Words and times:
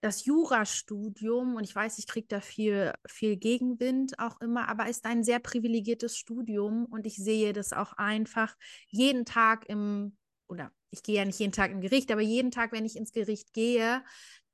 das 0.00 0.24
Jurastudium, 0.24 1.56
und 1.56 1.64
ich 1.64 1.74
weiß, 1.74 1.98
ich 1.98 2.06
kriege 2.06 2.28
da 2.28 2.40
viel, 2.40 2.92
viel 3.06 3.36
Gegenwind 3.36 4.18
auch 4.18 4.40
immer, 4.40 4.68
aber 4.68 4.88
ist 4.88 5.04
ein 5.04 5.24
sehr 5.24 5.40
privilegiertes 5.40 6.16
Studium 6.16 6.86
und 6.86 7.06
ich 7.06 7.16
sehe 7.16 7.52
das 7.52 7.72
auch 7.72 7.94
einfach 7.94 8.56
jeden 8.88 9.24
Tag 9.24 9.68
im, 9.68 10.16
oder 10.48 10.70
ich 10.90 11.02
gehe 11.02 11.16
ja 11.16 11.24
nicht 11.24 11.38
jeden 11.38 11.52
Tag 11.52 11.72
im 11.72 11.80
Gericht, 11.80 12.12
aber 12.12 12.20
jeden 12.20 12.50
Tag, 12.50 12.72
wenn 12.72 12.86
ich 12.86 12.96
ins 12.96 13.12
Gericht 13.12 13.52
gehe, 13.52 14.02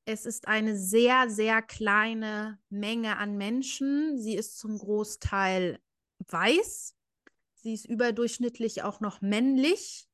es 0.07 0.27
ist 0.27 0.49
eine 0.49 0.77
sehr, 0.77 1.31
sehr 1.31 1.63
kleine 1.63 2.59
Menge 2.69 3.17
an 3.17 3.37
Menschen. 3.37 4.19
Sie 4.19 4.35
ist 4.35 4.59
zum 4.59 4.79
Großteil 4.79 5.79
weiß. 6.29 6.95
Sie 7.55 7.73
ist 7.73 7.87
überdurchschnittlich 7.87 8.83
auch 8.83 9.01
noch 9.01 9.23
männlich. 9.23 10.07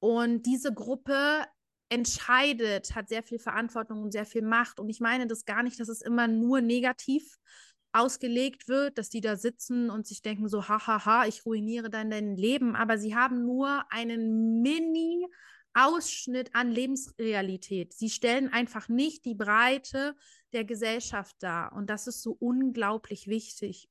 Und 0.00 0.44
diese 0.44 0.74
Gruppe 0.74 1.46
entscheidet, 1.88 2.94
hat 2.94 3.08
sehr 3.08 3.22
viel 3.22 3.38
Verantwortung 3.38 4.02
und 4.02 4.12
sehr 4.12 4.26
viel 4.26 4.42
Macht. 4.42 4.80
Und 4.80 4.88
ich 4.88 5.00
meine 5.00 5.26
das 5.26 5.44
gar 5.44 5.62
nicht, 5.62 5.78
dass 5.80 5.88
es 5.88 6.02
immer 6.02 6.28
nur 6.28 6.60
negativ 6.60 7.36
ausgelegt 7.92 8.68
wird, 8.68 8.98
dass 8.98 9.08
die 9.08 9.20
da 9.20 9.36
sitzen 9.36 9.90
und 9.90 10.06
sich 10.06 10.20
denken 10.22 10.48
so, 10.48 10.68
hahaha, 10.68 11.26
ich 11.26 11.46
ruiniere 11.46 11.88
dann 11.88 12.10
dein 12.10 12.36
Leben. 12.36 12.76
Aber 12.76 12.98
sie 12.98 13.14
haben 13.14 13.44
nur 13.44 13.84
einen 13.90 14.62
Mini- 14.62 15.26
Ausschnitt 15.78 16.54
an 16.54 16.70
Lebensrealität. 16.70 17.92
Sie 17.92 18.08
stellen 18.08 18.50
einfach 18.50 18.88
nicht 18.88 19.26
die 19.26 19.34
Breite 19.34 20.16
der 20.54 20.64
Gesellschaft 20.64 21.36
dar. 21.40 21.74
Und 21.74 21.90
das 21.90 22.06
ist 22.06 22.22
so 22.22 22.34
unglaublich 22.40 23.26
wichtig. 23.26 23.90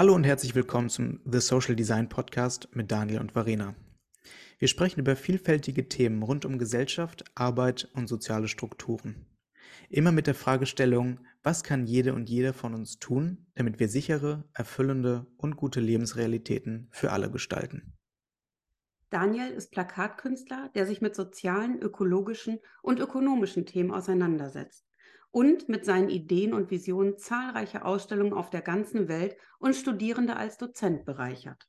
Hallo 0.00 0.14
und 0.14 0.24
herzlich 0.24 0.54
willkommen 0.54 0.88
zum 0.88 1.20
The 1.30 1.40
Social 1.40 1.76
Design 1.76 2.08
Podcast 2.08 2.70
mit 2.72 2.90
Daniel 2.90 3.20
und 3.20 3.34
Varena. 3.34 3.74
Wir 4.58 4.66
sprechen 4.66 5.00
über 5.00 5.14
vielfältige 5.14 5.90
Themen 5.90 6.22
rund 6.22 6.46
um 6.46 6.58
Gesellschaft, 6.58 7.22
Arbeit 7.34 7.86
und 7.92 8.06
soziale 8.06 8.48
Strukturen. 8.48 9.26
Immer 9.90 10.10
mit 10.10 10.26
der 10.26 10.34
Fragestellung, 10.34 11.20
was 11.42 11.64
kann 11.64 11.84
jede 11.84 12.14
und 12.14 12.30
jeder 12.30 12.54
von 12.54 12.72
uns 12.72 12.98
tun, 12.98 13.44
damit 13.56 13.78
wir 13.78 13.90
sichere, 13.90 14.48
erfüllende 14.54 15.26
und 15.36 15.56
gute 15.56 15.80
Lebensrealitäten 15.80 16.88
für 16.92 17.12
alle 17.12 17.30
gestalten? 17.30 17.92
Daniel 19.10 19.50
ist 19.50 19.70
Plakatkünstler, 19.70 20.70
der 20.74 20.86
sich 20.86 21.02
mit 21.02 21.14
sozialen, 21.14 21.78
ökologischen 21.78 22.58
und 22.80 23.00
ökonomischen 23.00 23.66
Themen 23.66 23.90
auseinandersetzt 23.90 24.89
und 25.30 25.68
mit 25.68 25.84
seinen 25.84 26.08
Ideen 26.08 26.52
und 26.52 26.70
Visionen 26.70 27.16
zahlreiche 27.16 27.84
Ausstellungen 27.84 28.32
auf 28.32 28.50
der 28.50 28.62
ganzen 28.62 29.08
Welt 29.08 29.36
und 29.58 29.76
Studierende 29.76 30.36
als 30.36 30.58
Dozent 30.58 31.04
bereichert. 31.04 31.68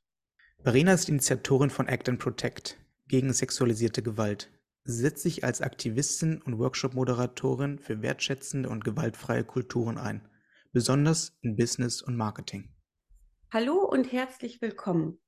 Verena 0.62 0.92
ist 0.92 1.08
Initiatorin 1.08 1.70
von 1.70 1.88
Act 1.88 2.08
and 2.08 2.18
Protect 2.18 2.78
gegen 3.08 3.32
sexualisierte 3.32 4.02
Gewalt. 4.02 4.50
Sie 4.84 5.00
setzt 5.00 5.22
sich 5.22 5.44
als 5.44 5.60
Aktivistin 5.60 6.42
und 6.42 6.58
Workshop-Moderatorin 6.58 7.78
für 7.78 8.02
wertschätzende 8.02 8.68
und 8.68 8.84
gewaltfreie 8.84 9.44
Kulturen 9.44 9.98
ein, 9.98 10.28
besonders 10.72 11.36
in 11.40 11.56
Business 11.56 12.02
und 12.02 12.16
Marketing. 12.16 12.68
Hallo 13.52 13.74
und 13.74 14.10
herzlich 14.10 14.60
willkommen. 14.60 15.20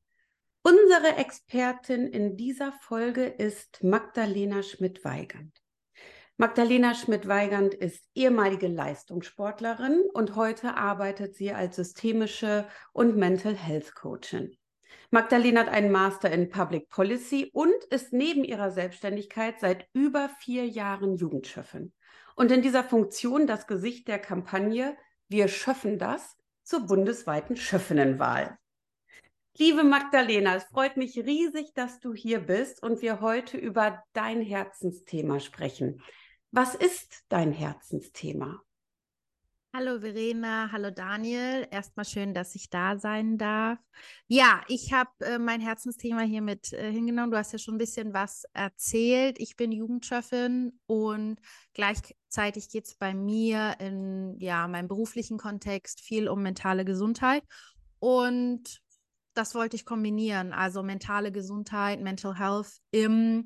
Unsere 0.62 1.16
Expertin 1.18 2.06
in 2.06 2.36
dieser 2.36 2.72
Folge 2.72 3.26
ist 3.26 3.84
Magdalena 3.84 4.62
Schmidt-Weigand. 4.62 5.63
Magdalena 6.36 6.96
Schmidt-Weigand 6.96 7.74
ist 7.74 8.08
ehemalige 8.12 8.66
Leistungssportlerin 8.66 10.02
und 10.14 10.34
heute 10.34 10.76
arbeitet 10.76 11.36
sie 11.36 11.52
als 11.52 11.76
systemische 11.76 12.66
und 12.92 13.16
Mental 13.16 13.54
Health 13.54 13.94
Coachin. 13.94 14.56
Magdalena 15.12 15.60
hat 15.60 15.68
einen 15.68 15.92
Master 15.92 16.32
in 16.32 16.50
Public 16.50 16.88
Policy 16.88 17.50
und 17.52 17.84
ist 17.90 18.12
neben 18.12 18.42
ihrer 18.42 18.72
Selbstständigkeit 18.72 19.60
seit 19.60 19.86
über 19.92 20.28
vier 20.40 20.66
Jahren 20.66 21.14
Jugendchefin. 21.14 21.92
Und 22.34 22.50
in 22.50 22.62
dieser 22.62 22.82
Funktion 22.82 23.46
das 23.46 23.68
Gesicht 23.68 24.08
der 24.08 24.18
Kampagne 24.18 24.96
Wir 25.28 25.46
schöffen 25.46 26.00
das 26.00 26.36
zur 26.64 26.80
bundesweiten 26.80 27.56
Schöffinnenwahl. 27.56 28.58
Liebe 29.56 29.84
Magdalena, 29.84 30.56
es 30.56 30.64
freut 30.64 30.96
mich 30.96 31.16
riesig, 31.16 31.74
dass 31.74 32.00
du 32.00 32.12
hier 32.12 32.40
bist 32.40 32.82
und 32.82 33.02
wir 33.02 33.20
heute 33.20 33.56
über 33.56 34.02
dein 34.14 34.42
Herzensthema 34.42 35.38
sprechen. 35.38 36.02
Was 36.56 36.76
ist 36.76 37.24
dein 37.30 37.50
Herzensthema? 37.50 38.62
Hallo 39.72 39.98
Verena, 39.98 40.70
hallo 40.70 40.92
Daniel. 40.92 41.66
Erstmal 41.68 42.04
schön, 42.04 42.32
dass 42.32 42.54
ich 42.54 42.70
da 42.70 42.96
sein 42.96 43.38
darf. 43.38 43.80
Ja, 44.28 44.62
ich 44.68 44.92
habe 44.92 45.10
äh, 45.18 45.40
mein 45.40 45.60
Herzensthema 45.60 46.20
hier 46.20 46.42
mit 46.42 46.72
äh, 46.72 46.92
hingenommen. 46.92 47.32
Du 47.32 47.36
hast 47.36 47.50
ja 47.52 47.58
schon 47.58 47.74
ein 47.74 47.78
bisschen 47.78 48.14
was 48.14 48.44
erzählt. 48.52 49.40
Ich 49.40 49.56
bin 49.56 49.72
Jugendchefin 49.72 50.78
und 50.86 51.40
gleichzeitig 51.72 52.68
geht 52.68 52.86
es 52.86 52.94
bei 52.94 53.14
mir 53.14 53.74
in 53.80 54.38
ja, 54.38 54.68
meinem 54.68 54.86
beruflichen 54.86 55.38
Kontext 55.38 56.02
viel 56.02 56.28
um 56.28 56.40
mentale 56.40 56.84
Gesundheit. 56.84 57.42
Und 57.98 58.80
das 59.34 59.56
wollte 59.56 59.74
ich 59.74 59.84
kombinieren, 59.84 60.52
also 60.52 60.84
mentale 60.84 61.32
Gesundheit, 61.32 62.00
Mental 62.00 62.38
Health 62.38 62.78
im 62.92 63.44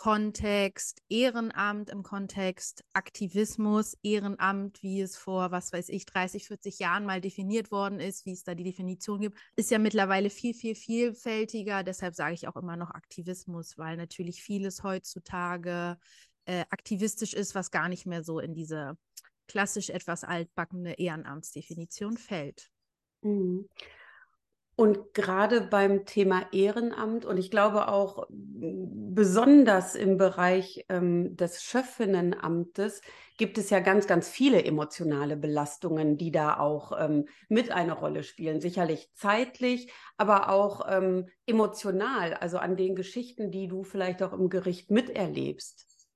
Kontext 0.00 1.02
Ehrenamt, 1.10 1.90
im 1.90 2.02
Kontext 2.02 2.86
Aktivismus, 2.94 3.98
Ehrenamt, 4.02 4.82
wie 4.82 5.02
es 5.02 5.18
vor, 5.18 5.50
was 5.50 5.74
weiß 5.74 5.90
ich, 5.90 6.06
30, 6.06 6.46
40 6.46 6.78
Jahren 6.78 7.04
mal 7.04 7.20
definiert 7.20 7.70
worden 7.70 8.00
ist, 8.00 8.24
wie 8.24 8.32
es 8.32 8.42
da 8.42 8.54
die 8.54 8.64
Definition 8.64 9.20
gibt, 9.20 9.38
ist 9.56 9.70
ja 9.70 9.78
mittlerweile 9.78 10.30
viel, 10.30 10.54
viel 10.54 10.74
vielfältiger. 10.74 11.82
Deshalb 11.82 12.14
sage 12.14 12.32
ich 12.32 12.48
auch 12.48 12.56
immer 12.56 12.78
noch 12.78 12.92
Aktivismus, 12.92 13.76
weil 13.76 13.98
natürlich 13.98 14.42
vieles 14.42 14.82
heutzutage 14.82 15.98
äh, 16.46 16.64
aktivistisch 16.70 17.34
ist, 17.34 17.54
was 17.54 17.70
gar 17.70 17.90
nicht 17.90 18.06
mehr 18.06 18.24
so 18.24 18.38
in 18.38 18.54
diese 18.54 18.96
klassisch 19.48 19.90
etwas 19.90 20.24
altbackene 20.24 20.98
Ehrenamtsdefinition 20.98 22.16
fällt. 22.16 22.70
Mhm. 23.20 23.68
Und 24.80 25.12
gerade 25.12 25.60
beim 25.60 26.06
Thema 26.06 26.46
Ehrenamt 26.52 27.26
und 27.26 27.36
ich 27.36 27.50
glaube 27.50 27.88
auch 27.88 28.26
besonders 28.30 29.94
im 29.94 30.16
Bereich 30.16 30.86
ähm, 30.88 31.36
des 31.36 31.62
Schöffinnenamtes 31.62 33.02
gibt 33.36 33.58
es 33.58 33.68
ja 33.68 33.80
ganz, 33.80 34.06
ganz 34.06 34.30
viele 34.30 34.64
emotionale 34.64 35.36
Belastungen, 35.36 36.16
die 36.16 36.30
da 36.30 36.58
auch 36.58 36.98
ähm, 36.98 37.28
mit 37.50 37.70
eine 37.70 37.92
Rolle 37.92 38.22
spielen. 38.22 38.62
Sicherlich 38.62 39.10
zeitlich, 39.12 39.92
aber 40.16 40.48
auch 40.48 40.86
ähm, 40.88 41.28
emotional, 41.44 42.32
also 42.32 42.56
an 42.56 42.78
den 42.78 42.94
Geschichten, 42.94 43.50
die 43.50 43.68
du 43.68 43.82
vielleicht 43.82 44.22
auch 44.22 44.32
im 44.32 44.48
Gericht 44.48 44.90
miterlebst. 44.90 46.08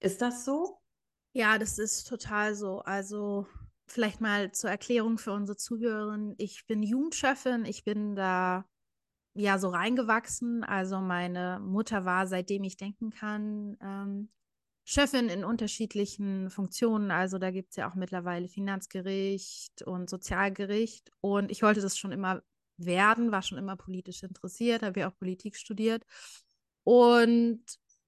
Ist 0.00 0.22
das 0.22 0.44
so? 0.44 0.80
Ja, 1.34 1.56
das 1.56 1.78
ist 1.78 2.08
total 2.08 2.56
so. 2.56 2.80
Also 2.80 3.46
vielleicht 3.92 4.20
mal 4.20 4.52
zur 4.52 4.70
Erklärung 4.70 5.18
für 5.18 5.32
unsere 5.32 5.56
Zuhörerinnen. 5.56 6.34
Ich 6.38 6.66
bin 6.66 6.82
Jugendchefin, 6.82 7.64
ich 7.64 7.84
bin 7.84 8.16
da 8.16 8.64
ja 9.34 9.58
so 9.58 9.68
reingewachsen. 9.68 10.64
Also 10.64 11.00
meine 11.00 11.60
Mutter 11.60 12.04
war, 12.04 12.26
seitdem 12.26 12.64
ich 12.64 12.76
denken 12.76 13.10
kann, 13.10 13.76
ähm, 13.80 14.30
Chefin 14.84 15.28
in 15.28 15.44
unterschiedlichen 15.44 16.50
Funktionen. 16.50 17.10
Also 17.10 17.38
da 17.38 17.50
gibt 17.50 17.70
es 17.70 17.76
ja 17.76 17.88
auch 17.88 17.94
mittlerweile 17.94 18.48
Finanzgericht 18.48 19.82
und 19.82 20.10
Sozialgericht. 20.10 21.10
Und 21.20 21.50
ich 21.50 21.62
wollte 21.62 21.80
das 21.80 21.96
schon 21.96 22.12
immer 22.12 22.42
werden, 22.78 23.30
war 23.30 23.42
schon 23.42 23.58
immer 23.58 23.76
politisch 23.76 24.22
interessiert, 24.22 24.82
habe 24.82 25.00
ja 25.00 25.08
auch 25.10 25.16
Politik 25.16 25.56
studiert. 25.56 26.04
Und 26.84 27.62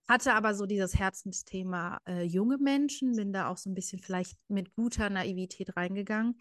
hatte 0.09 0.35
aber 0.35 0.55
so 0.55 0.67
dieses 0.67 0.99
Herzensthema 0.99 2.01
äh, 2.07 2.23
junge 2.23 2.59
Menschen, 2.59 3.17
bin 3.17 3.33
da 3.33 3.49
auch 3.49 3.57
so 3.57 3.71
ein 3.71 3.75
bisschen 3.75 4.01
vielleicht 4.01 4.37
mit 4.49 4.75
guter 4.75 5.11
Naivität 5.11 5.77
reingegangen. 5.77 6.39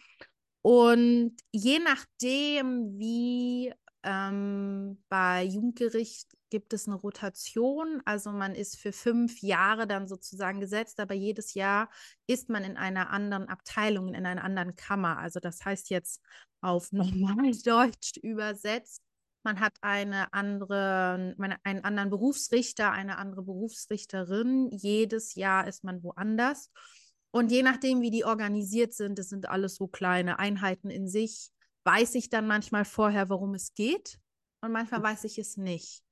Und 0.62 1.36
je 1.52 1.80
nachdem, 1.80 2.98
wie 2.98 3.74
ähm, 4.04 5.02
bei 5.10 5.44
Jugendgericht 5.44 6.30
gibt 6.50 6.74
es 6.74 6.88
eine 6.88 6.96
Rotation, 6.96 8.02
also 8.06 8.32
man 8.32 8.54
ist 8.54 8.78
für 8.78 8.92
fünf 8.92 9.42
Jahre 9.42 9.88
dann 9.88 10.08
sozusagen 10.08 10.60
gesetzt, 10.60 11.00
aber 11.00 11.16
jedes 11.16 11.54
Jahr 11.54 11.90
ist 12.28 12.50
man 12.50 12.64
in 12.64 12.78
einer 12.78 13.10
anderen 13.10 13.50
Abteilung, 13.50 14.14
in 14.14 14.26
einer 14.26 14.44
anderen 14.44 14.76
Kammer. 14.76 15.18
Also 15.18 15.40
das 15.40 15.66
heißt 15.66 15.90
jetzt 15.90 16.22
auf 16.62 16.92
Normaldeutsch 16.92 18.18
übersetzt, 18.22 19.02
man 19.44 19.60
hat 19.60 19.74
eine 19.82 20.34
andere, 20.34 21.36
einen 21.64 21.84
anderen 21.84 22.10
Berufsrichter, 22.10 22.92
eine 22.92 23.18
andere 23.18 23.44
Berufsrichterin. 23.44 24.70
Jedes 24.72 25.36
Jahr 25.36 25.68
ist 25.68 25.84
man 25.84 26.04
woanders. 26.04 26.72
Und 27.32 27.52
je 27.52 27.64
nachdem, 27.64 28.02
wie 28.02 28.12
die 28.12 28.26
organisiert 28.26 28.94
sind, 28.94 29.18
das 29.18 29.30
sind 29.30 29.50
alles 29.50 29.76
so 29.76 29.88
kleine 29.88 30.40
Einheiten 30.40 30.90
in 30.90 31.08
sich, 31.08 31.50
weiß 31.84 32.16
ich 32.16 32.30
dann 32.30 32.48
manchmal 32.48 32.86
vorher, 32.86 33.30
worum 33.30 33.56
es 33.56 33.74
geht. 33.74 34.20
Und 34.62 34.72
manchmal 34.72 35.00
mhm. 35.00 35.06
weiß 35.06 35.24
ich 35.26 35.38
es 35.38 35.58
nicht. 35.58 36.04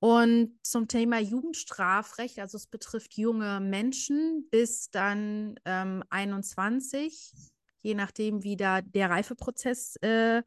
Und 0.00 0.58
zum 0.62 0.86
Thema 0.86 1.18
Jugendstrafrecht, 1.18 2.38
also 2.38 2.56
es 2.56 2.66
betrifft 2.66 3.16
junge 3.16 3.60
Menschen 3.60 4.46
bis 4.50 4.90
dann 4.90 5.58
ähm, 5.64 6.04
21, 6.10 7.32
je 7.82 7.94
nachdem, 7.94 8.44
wie 8.44 8.56
da 8.56 8.80
der 8.80 9.10
Reifeprozess 9.10 9.96
äh, 10.02 10.42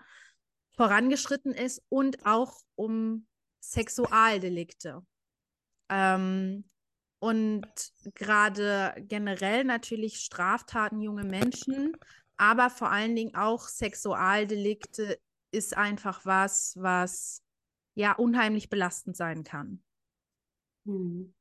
vorangeschritten 0.81 1.53
ist 1.53 1.83
und 1.89 2.25
auch 2.25 2.63
um 2.73 3.27
Sexualdelikte. 3.63 5.05
Ähm, 5.89 6.63
und 7.19 7.67
gerade 8.15 8.95
generell 8.97 9.63
natürlich 9.63 10.21
Straftaten 10.21 10.99
junge 10.99 11.23
Menschen, 11.23 11.95
aber 12.35 12.71
vor 12.71 12.89
allen 12.89 13.15
Dingen 13.15 13.35
auch 13.35 13.67
Sexualdelikte 13.67 15.19
ist 15.51 15.77
einfach 15.77 16.25
was, 16.25 16.75
was 16.79 17.43
ja 17.93 18.13
unheimlich 18.13 18.71
belastend 18.71 19.15
sein 19.15 19.43
kann. 19.43 19.83
Hm. 20.87 21.31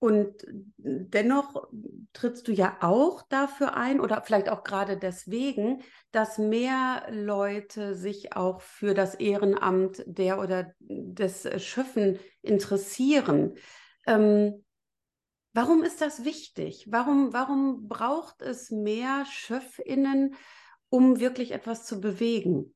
Und 0.00 0.46
dennoch 0.76 1.68
trittst 2.12 2.46
du 2.46 2.52
ja 2.52 2.76
auch 2.80 3.22
dafür 3.22 3.74
ein 3.74 4.00
oder 4.00 4.22
vielleicht 4.22 4.48
auch 4.48 4.62
gerade 4.62 4.96
deswegen, 4.96 5.82
dass 6.12 6.38
mehr 6.38 7.06
Leute 7.10 7.96
sich 7.96 8.36
auch 8.36 8.60
für 8.60 8.94
das 8.94 9.16
Ehrenamt 9.16 10.04
der 10.06 10.38
oder 10.38 10.72
des 10.78 11.48
Schöffen 11.60 12.20
interessieren. 12.42 13.56
Ähm, 14.06 14.64
warum 15.52 15.82
ist 15.82 16.00
das 16.00 16.24
wichtig? 16.24 16.86
Warum, 16.88 17.32
warum 17.32 17.88
braucht 17.88 18.40
es 18.42 18.70
mehr 18.70 19.24
Schöffinnen, 19.28 20.36
um 20.90 21.18
wirklich 21.18 21.50
etwas 21.50 21.84
zu 21.86 22.00
bewegen? 22.00 22.72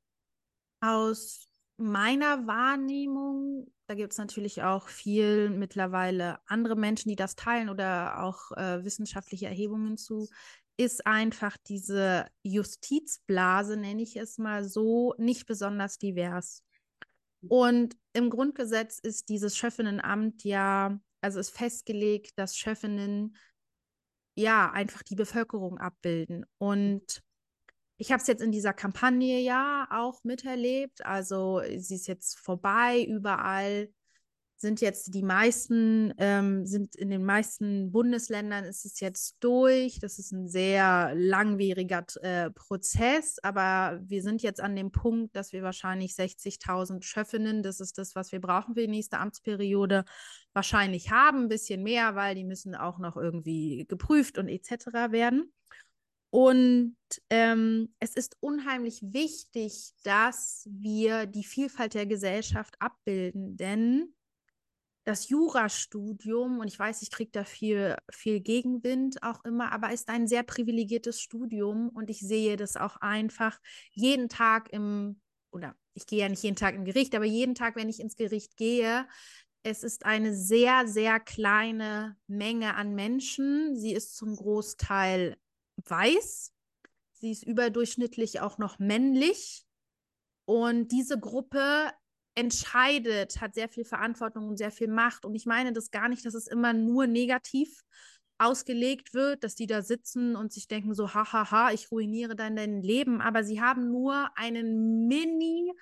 Aus 0.80 1.48
meiner 1.76 2.48
Wahrnehmung, 2.48 3.72
da 3.86 3.94
gibt 3.94 4.12
es 4.12 4.18
natürlich 4.18 4.62
auch 4.62 4.88
viel 4.88 5.50
mittlerweile 5.50 6.38
andere 6.46 6.76
Menschen, 6.76 7.08
die 7.08 7.16
das 7.16 7.34
teilen 7.34 7.68
oder 7.68 8.22
auch 8.22 8.52
äh, 8.52 8.84
wissenschaftliche 8.84 9.46
Erhebungen 9.46 9.96
zu, 9.96 10.28
ist 10.76 11.06
einfach 11.06 11.56
diese 11.68 12.26
Justizblase, 12.42 13.76
nenne 13.76 14.02
ich 14.02 14.16
es 14.16 14.38
mal 14.38 14.64
so, 14.64 15.14
nicht 15.18 15.46
besonders 15.46 15.98
divers. 15.98 16.62
Und 17.48 17.96
im 18.12 18.30
Grundgesetz 18.30 18.98
ist 18.98 19.28
dieses 19.28 19.56
Schöffinnenamt 19.56 20.44
ja, 20.44 20.98
also 21.20 21.40
ist 21.40 21.50
festgelegt, 21.50 22.38
dass 22.38 22.56
Schöffinnen 22.56 23.36
ja 24.34 24.70
einfach 24.70 25.02
die 25.02 25.16
Bevölkerung 25.16 25.78
abbilden. 25.78 26.46
Und 26.58 27.22
ich 27.98 28.10
habe 28.10 28.20
es 28.20 28.26
jetzt 28.26 28.42
in 28.42 28.52
dieser 28.52 28.72
Kampagne 28.72 29.40
ja 29.40 29.86
auch 29.90 30.24
miterlebt. 30.24 31.04
Also 31.04 31.60
sie 31.76 31.94
ist 31.94 32.08
jetzt 32.08 32.38
vorbei, 32.38 33.04
überall 33.04 33.88
sind 34.62 34.80
jetzt 34.80 35.12
die 35.12 35.24
meisten, 35.24 36.14
ähm, 36.18 36.64
sind 36.64 36.94
in 36.94 37.10
den 37.10 37.24
meisten 37.24 37.90
Bundesländern 37.90 38.64
ist 38.64 38.86
es 38.86 39.00
jetzt 39.00 39.36
durch. 39.40 39.98
Das 39.98 40.18
ist 40.18 40.32
ein 40.32 40.48
sehr 40.48 41.12
langwieriger 41.14 42.04
äh, 42.22 42.50
Prozess, 42.50 43.38
aber 43.42 44.00
wir 44.04 44.22
sind 44.22 44.40
jetzt 44.40 44.60
an 44.60 44.76
dem 44.76 44.92
Punkt, 44.92 45.36
dass 45.36 45.52
wir 45.52 45.62
wahrscheinlich 45.62 46.12
60.000 46.12 47.02
Schöffinnen, 47.02 47.62
das 47.62 47.80
ist 47.80 47.98
das, 47.98 48.14
was 48.14 48.30
wir 48.32 48.40
brauchen 48.40 48.74
für 48.74 48.82
die 48.82 48.88
nächste 48.88 49.18
Amtsperiode, 49.18 50.04
wahrscheinlich 50.52 51.10
haben, 51.10 51.42
ein 51.42 51.48
bisschen 51.48 51.82
mehr, 51.82 52.14
weil 52.14 52.36
die 52.36 52.44
müssen 52.44 52.74
auch 52.76 52.98
noch 52.98 53.16
irgendwie 53.16 53.84
geprüft 53.88 54.38
und 54.38 54.48
etc. 54.48 54.86
werden. 55.10 55.52
Und 56.32 56.96
ähm, 57.28 57.94
es 57.98 58.14
ist 58.14 58.38
unheimlich 58.40 59.02
wichtig, 59.02 59.92
dass 60.02 60.66
wir 60.72 61.26
die 61.26 61.44
Vielfalt 61.44 61.92
der 61.92 62.06
Gesellschaft 62.06 62.74
abbilden, 62.80 63.58
denn 63.58 64.14
das 65.04 65.28
Jurastudium, 65.28 66.60
und 66.60 66.68
ich 66.68 66.78
weiß, 66.78 67.02
ich 67.02 67.10
kriege 67.10 67.32
da 67.32 67.44
viel, 67.44 67.96
viel 68.10 68.40
Gegenwind 68.40 69.22
auch 69.22 69.44
immer, 69.44 69.72
aber 69.72 69.92
ist 69.92 70.08
ein 70.08 70.26
sehr 70.26 70.42
privilegiertes 70.42 71.20
Studium 71.20 71.90
und 71.90 72.08
ich 72.08 72.20
sehe 72.20 72.56
das 72.56 72.78
auch 72.78 72.96
einfach 72.96 73.58
jeden 73.90 74.30
Tag 74.30 74.72
im, 74.72 75.20
oder 75.50 75.76
ich 75.92 76.06
gehe 76.06 76.20
ja 76.20 76.30
nicht 76.30 76.44
jeden 76.44 76.56
Tag 76.56 76.74
im 76.74 76.86
Gericht, 76.86 77.14
aber 77.14 77.26
jeden 77.26 77.54
Tag, 77.54 77.76
wenn 77.76 77.90
ich 77.90 78.00
ins 78.00 78.16
Gericht 78.16 78.56
gehe, 78.56 79.06
es 79.64 79.82
ist 79.84 80.06
eine 80.06 80.34
sehr, 80.34 80.88
sehr 80.88 81.20
kleine 81.20 82.16
Menge 82.26 82.74
an 82.74 82.94
Menschen. 82.94 83.76
Sie 83.76 83.92
ist 83.92 84.16
zum 84.16 84.34
Großteil 84.34 85.36
weiß. 85.86 86.52
Sie 87.12 87.30
ist 87.30 87.44
überdurchschnittlich 87.44 88.40
auch 88.40 88.58
noch 88.58 88.78
männlich. 88.78 89.64
Und 90.44 90.88
diese 90.92 91.18
Gruppe 91.18 91.90
entscheidet, 92.34 93.40
hat 93.40 93.54
sehr 93.54 93.68
viel 93.68 93.84
Verantwortung 93.84 94.48
und 94.48 94.56
sehr 94.56 94.70
viel 94.70 94.88
Macht. 94.88 95.24
Und 95.24 95.34
ich 95.34 95.46
meine 95.46 95.72
das 95.72 95.90
gar 95.90 96.08
nicht, 96.08 96.24
dass 96.24 96.34
es 96.34 96.46
immer 96.46 96.72
nur 96.72 97.06
negativ 97.06 97.82
ausgelegt 98.38 99.14
wird, 99.14 99.44
dass 99.44 99.54
die 99.54 99.66
da 99.66 99.82
sitzen 99.82 100.34
und 100.34 100.52
sich 100.52 100.66
denken 100.66 100.94
so, 100.94 101.14
hahaha, 101.14 101.70
ich 101.72 101.92
ruiniere 101.92 102.34
dann 102.34 102.56
dein 102.56 102.82
Leben. 102.82 103.20
Aber 103.20 103.44
sie 103.44 103.60
haben 103.60 103.90
nur 103.90 104.30
einen 104.36 105.06
Mini- 105.06 105.72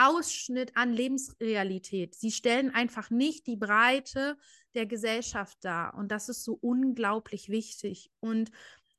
Ausschnitt 0.00 0.76
an 0.76 0.92
Lebensrealität. 0.92 2.14
Sie 2.14 2.30
stellen 2.30 2.72
einfach 2.72 3.10
nicht 3.10 3.48
die 3.48 3.56
Breite 3.56 4.36
der 4.74 4.86
Gesellschaft 4.86 5.58
dar. 5.62 5.94
Und 5.94 6.12
das 6.12 6.28
ist 6.28 6.44
so 6.44 6.56
unglaublich 6.60 7.48
wichtig. 7.48 8.12
Und 8.20 8.52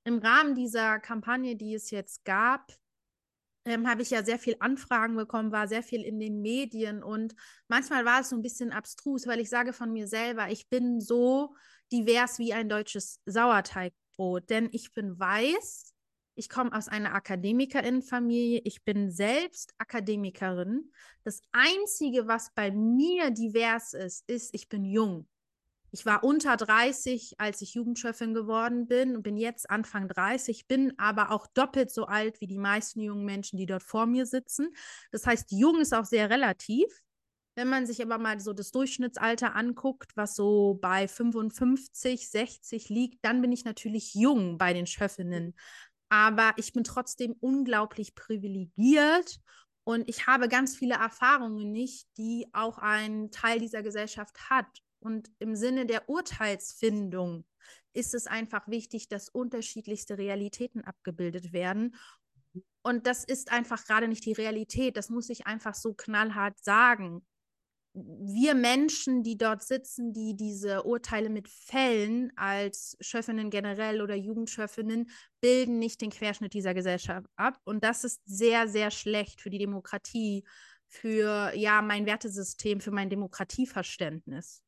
im 0.04 0.19
Rahmen 0.19 0.56
dieser 0.56 1.00
Kampagne, 1.00 1.56
die 1.56 1.74
es 1.74 1.92
jetzt 1.92 2.25
gab, 2.25 2.72
ähm, 3.66 3.88
habe 3.88 4.01
ich 4.01 4.10
ja 4.10 4.24
sehr 4.24 4.40
viel 4.40 4.56
Anfragen 4.60 5.16
bekommen, 5.16 5.51
war 5.51 5.68
sehr 5.68 5.84
viel 5.84 6.04
in 6.04 6.19
den 6.19 6.42
Medien 6.42 7.04
und 7.04 7.36
manchmal 7.68 8.06
war 8.06 8.22
es 8.22 8.30
so 8.30 8.36
ein 8.36 8.42
bisschen 8.42 8.72
abstrus, 8.72 9.28
weil 9.28 9.40
ich 9.40 9.50
sage 9.50 9.74
von 9.74 9.92
mir 9.92 10.07
selber, 10.07 10.50
ich 10.50 10.69
bin 10.69 11.01
so 11.01 11.56
divers 11.92 12.40
wie 12.40 12.54
ein 12.54 12.69
deutsches 12.69 13.19
Sauerteigbrot, 13.25 14.50
denn 14.50 14.69
ich 14.72 14.94
bin 14.94 15.19
weiß, 15.19 15.94
ich 16.36 16.48
komme 16.48 16.72
aus 16.74 16.88
einer 16.88 17.13
Akademikerinnenfamilie, 17.13 18.62
ich 18.63 18.84
bin 18.86 19.12
selbst 19.12 19.74
Akademikerin. 19.78 20.90
Das 21.25 21.42
Einzige, 21.52 22.28
was 22.28 22.54
bei 22.54 22.72
mir 22.72 23.30
divers 23.31 23.94
ist, 23.94 24.24
ist, 24.30 24.54
ich 24.54 24.69
bin 24.69 24.86
jung. 24.86 25.28
Ich 25.91 26.06
war 26.06 26.24
unter 26.24 26.56
30, 26.56 27.39
als 27.39 27.62
ich 27.62 27.74
Jugendchefin 27.74 28.33
geworden 28.33 28.88
bin 28.88 29.15
und 29.15 29.24
bin 29.24 29.38
jetzt 29.38 29.69
Anfang 29.69 30.07
30, 30.07 30.68
bin 30.68 30.94
aber 31.00 31.31
auch 31.31 31.47
doppelt 31.47 31.91
so 31.91 32.06
alt 32.06 32.41
wie 32.41 32.47
die 32.47 32.59
meisten 32.59 33.01
jungen 33.01 33.25
Menschen, 33.25 33.57
die 33.57 33.65
dort 33.65 33.83
vor 33.83 34.06
mir 34.06 34.25
sitzen. 34.25 34.69
Das 35.12 35.25
heißt, 35.25 35.51
jung 35.51 35.80
ist 35.80 35.94
auch 35.94 36.06
sehr 36.06 36.30
relativ. 36.30 37.01
Wenn 37.56 37.68
man 37.68 37.86
sich 37.86 38.01
aber 38.01 38.18
mal 38.18 38.39
so 38.39 38.53
das 38.53 38.71
Durchschnittsalter 38.71 39.56
anguckt, 39.56 40.15
was 40.15 40.36
so 40.36 40.77
bei 40.81 41.07
55, 41.07 42.30
60 42.30 42.89
liegt, 42.89 43.25
dann 43.25 43.42
bin 43.42 43.51
ich 43.51 43.65
natürlich 43.65 44.13
jung 44.13 44.57
bei 44.57 44.74
den 44.74 44.85
Chefinnen. 44.85 45.56
Aber 46.09 46.53
ich 46.57 46.71
bin 46.71 46.83
trotzdem 46.83 47.35
unglaublich 47.39 48.15
privilegiert 48.15 49.39
und 49.83 50.07
ich 50.07 50.27
habe 50.27 50.47
ganz 50.47 50.77
viele 50.77 50.95
Erfahrungen 50.95 51.71
nicht, 51.71 52.07
die 52.18 52.47
auch 52.53 52.77
ein 52.77 53.31
Teil 53.31 53.59
dieser 53.59 53.83
Gesellschaft 53.83 54.50
hat. 54.50 54.68
Und 55.00 55.31
im 55.40 55.56
Sinne 55.56 55.86
der 55.86 56.10
Urteilsfindung 56.10 57.45
ist 57.94 58.14
es 58.14 58.28
einfach 58.28 58.68
wichtig, 58.68 59.07
dass 59.07 59.30
unterschiedlichste 59.30 60.18
Realitäten 60.18 60.83
abgebildet 60.83 61.54
werden. 61.54 61.95
Und 62.81 63.07
das 63.07 63.23
ist 63.23 63.52
einfach 63.52 63.85
gerade 63.85 64.07
nicht 64.07 64.26
die 64.26 64.33
Realität. 64.33 64.97
Das 64.97 65.09
muss 65.09 65.30
ich 65.30 65.47
einfach 65.47 65.76
so 65.76 65.94
knallhart 65.94 66.64
sagen. 66.64 67.26
Wir 67.94 68.54
Menschen, 68.54 69.23
die 69.23 69.38
dort 69.38 69.64
sitzen, 69.64 70.14
die 70.14 70.35
diese 70.35 70.83
Urteile 70.83 71.30
mit 71.30 71.50
Fällen 71.50 72.31
als 72.38 72.95
Schöffinnen 73.02 73.50
generell 73.50 74.02
oder 74.02 74.16
Jugendschöffinnen, 74.16 75.09
bilden 75.42 75.80
nicht 75.80 76.02
den 76.02 76.12
Querschnitt 76.12 76.54
dieser 76.54 76.73
Gesellschaft 76.73 77.28
ab. 77.35 77.59
Und 77.64 77.83
das 77.83 78.04
ist 78.04 78.21
sehr, 78.26 78.68
sehr 78.68 78.92
schlecht 78.92 79.42
für 79.42 79.50
die 79.50 79.57
Demokratie, 79.57 80.45
für 80.88 81.52
ja 81.56 81.81
mein 81.81 82.06
Wertesystem, 82.06 82.80
für 82.80 82.92
mein 82.92 83.09
Demokratieverständnis. 83.09 84.62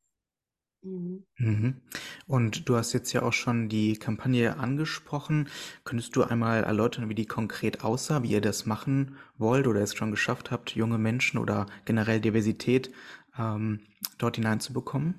Mhm. 0.83 1.25
Mhm. 1.37 1.81
Und 2.25 2.67
du 2.67 2.75
hast 2.75 2.93
jetzt 2.93 3.13
ja 3.13 3.21
auch 3.21 3.33
schon 3.33 3.69
die 3.69 3.97
Kampagne 3.97 4.57
angesprochen. 4.57 5.47
Könntest 5.83 6.15
du 6.15 6.23
einmal 6.23 6.63
erläutern, 6.63 7.09
wie 7.09 7.15
die 7.15 7.25
konkret 7.25 7.83
aussah, 7.83 8.23
wie 8.23 8.31
ihr 8.31 8.41
das 8.41 8.65
machen 8.65 9.15
wollt 9.37 9.67
oder 9.67 9.81
es 9.81 9.95
schon 9.95 10.11
geschafft 10.11 10.51
habt, 10.51 10.71
junge 10.71 10.97
Menschen 10.97 11.37
oder 11.37 11.67
generell 11.85 12.19
Diversität 12.19 12.91
ähm, 13.37 13.81
dort 14.17 14.37
hineinzubekommen? 14.37 15.15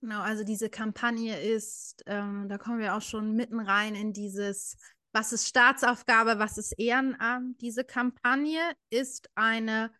Genau, 0.00 0.20
also 0.20 0.44
diese 0.44 0.68
Kampagne 0.68 1.40
ist, 1.40 2.02
ähm, 2.06 2.46
da 2.50 2.58
kommen 2.58 2.78
wir 2.78 2.94
auch 2.94 3.02
schon 3.02 3.34
mitten 3.34 3.58
rein 3.58 3.94
in 3.94 4.12
dieses, 4.12 4.76
was 5.12 5.32
ist 5.32 5.48
Staatsaufgabe, 5.48 6.38
was 6.38 6.58
ist 6.58 6.72
Ehrenamt. 6.72 7.62
Diese 7.62 7.84
Kampagne 7.84 8.60
ist 8.90 9.30
eine 9.34 9.90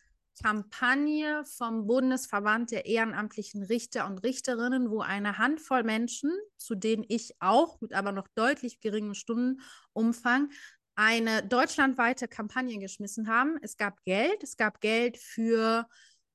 Kampagne 0.43 1.45
vom 1.45 1.87
Bundesverband 1.87 2.71
der 2.71 2.87
ehrenamtlichen 2.87 3.63
Richter 3.63 4.07
und 4.07 4.19
Richterinnen, 4.19 4.91
wo 4.91 5.01
eine 5.01 5.39
Handvoll 5.39 5.85
Menschen, 5.85 6.31
zu 6.57 6.75
denen 6.75 7.05
ich 7.09 7.35
auch 7.41 7.81
mit 7.81 7.93
aber 7.93 8.13
noch 8.13 8.29
deutlich 8.35 8.81
geringem 8.81 9.15
Stundenumfang, 9.15 10.51
eine 10.97 11.43
deutschlandweite 11.43 12.29
Kampagne 12.29 12.79
geschmissen 12.79 13.29
haben. 13.29 13.59
Es 13.63 13.77
gab 13.77 14.03
Geld, 14.05 14.43
es 14.43 14.57
gab 14.57 14.81
Geld 14.81 15.19
für 15.19 15.87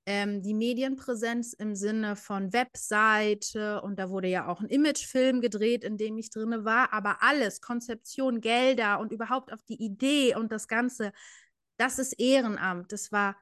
ähm, 0.05 0.41
die 0.41 0.53
Medienpräsenz 0.53 1.53
im 1.53 1.75
Sinne 1.75 2.15
von 2.15 2.51
Webseite 2.51 3.81
und 3.81 3.99
da 3.99 4.09
wurde 4.09 4.27
ja 4.27 4.47
auch 4.47 4.59
ein 4.59 4.67
Imagefilm 4.67 5.39
gedreht, 5.39 5.83
in 5.83 5.97
dem 5.97 6.17
ich 6.17 6.29
drin 6.29 6.65
war, 6.65 6.93
aber 6.93 7.21
alles, 7.21 7.61
Konzeption, 7.61 8.41
Gelder 8.41 8.99
und 8.99 9.11
überhaupt 9.11 9.53
auf 9.53 9.63
die 9.63 9.81
Idee 9.81 10.35
und 10.35 10.51
das 10.51 10.67
Ganze, 10.67 11.11
das 11.77 11.99
ist 11.99 12.13
Ehrenamt. 12.13 12.91
Das 12.91 13.11
war 13.11 13.37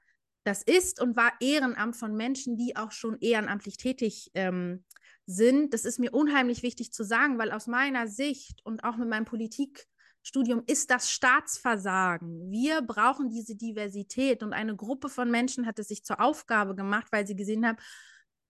das 0.48 0.64
ist 0.64 1.02
und 1.02 1.16
war 1.16 1.34
Ehrenamt 1.42 1.96
von 1.96 2.16
Menschen, 2.16 2.58
die 2.58 2.76
auch 2.76 2.92
schon 2.92 3.20
ehrenamtlich 3.20 3.78
tätig 3.78 4.32
ähm, 4.34 4.86
sind. 5.26 5.74
Das 5.74 5.84
ist 5.84 6.00
mir 6.00 6.14
unheimlich 6.14 6.64
wichtig 6.64 6.94
zu 6.94 7.04
sagen, 7.04 7.38
weil 7.38 7.52
aus 7.52 7.68
meiner 7.68 8.08
Sicht 8.08 8.66
und 8.66 8.84
auch 8.86 8.96
mit 8.96 9.10
meinem 9.10 9.26
Politikstudium 9.26 10.64
ist 10.66 10.90
das 10.90 11.12
Staatsversagen. 11.12 12.50
Wir 12.50 12.82
brauchen 12.82 13.30
diese 13.30 13.56
Diversität 13.58 14.42
und 14.42 14.54
eine 14.54 14.76
Gruppe 14.76 15.10
von 15.10 15.30
Menschen 15.30 15.66
hat 15.66 15.80
es 15.80 15.90
sich 15.90 16.06
zur 16.06 16.22
Aufgabe 16.22 16.76
gemacht, 16.76 17.08
weil 17.12 17.28
sie 17.28 17.36
gesehen 17.36 17.68
haben, 17.68 17.78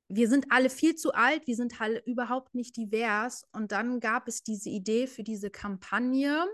wir 0.08 0.30
sind 0.30 0.52
alle 0.52 0.70
viel 0.70 0.96
zu 0.96 1.14
alt, 1.14 1.48
wir 1.48 1.56
sind 1.56 1.82
alle 1.82 2.02
überhaupt 2.06 2.54
nicht 2.56 2.78
divers. 2.78 3.46
Und 3.52 3.72
dann 3.72 4.00
gab 4.00 4.28
es 4.28 4.44
diese 4.44 4.70
Idee 4.70 5.08
für 5.08 5.24
diese 5.24 5.50
Kampagne. 5.50 6.46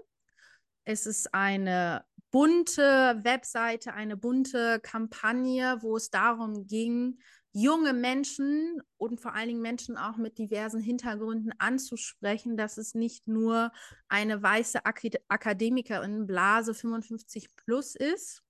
Es 0.86 1.06
ist 1.06 1.34
eine 1.34 2.04
bunte 2.34 3.20
Webseite, 3.24 3.94
eine 3.94 4.18
bunte 4.18 4.80
Kampagne, 4.82 5.78
wo 5.82 5.96
es 5.96 6.10
darum 6.10 6.66
ging, 6.66 7.20
junge 7.52 7.94
Menschen 7.94 8.82
und 8.98 9.22
vor 9.22 9.36
allen 9.36 9.50
Dingen 9.50 9.62
Menschen 9.62 9.98
auch 9.98 10.18
mit 10.18 10.40
diversen 10.40 10.82
Hintergründen 10.82 11.54
anzusprechen, 11.60 12.58
dass 12.58 12.78
es 12.78 12.96
nicht 12.96 13.28
nur 13.28 13.72
eine 14.08 14.42
weiße 14.42 14.84
Ak 14.84 15.04
Akademikerin 15.28 16.25
Blase 16.25 16.74
55 16.74 17.56
plus 17.56 17.96
ist. 17.96 18.42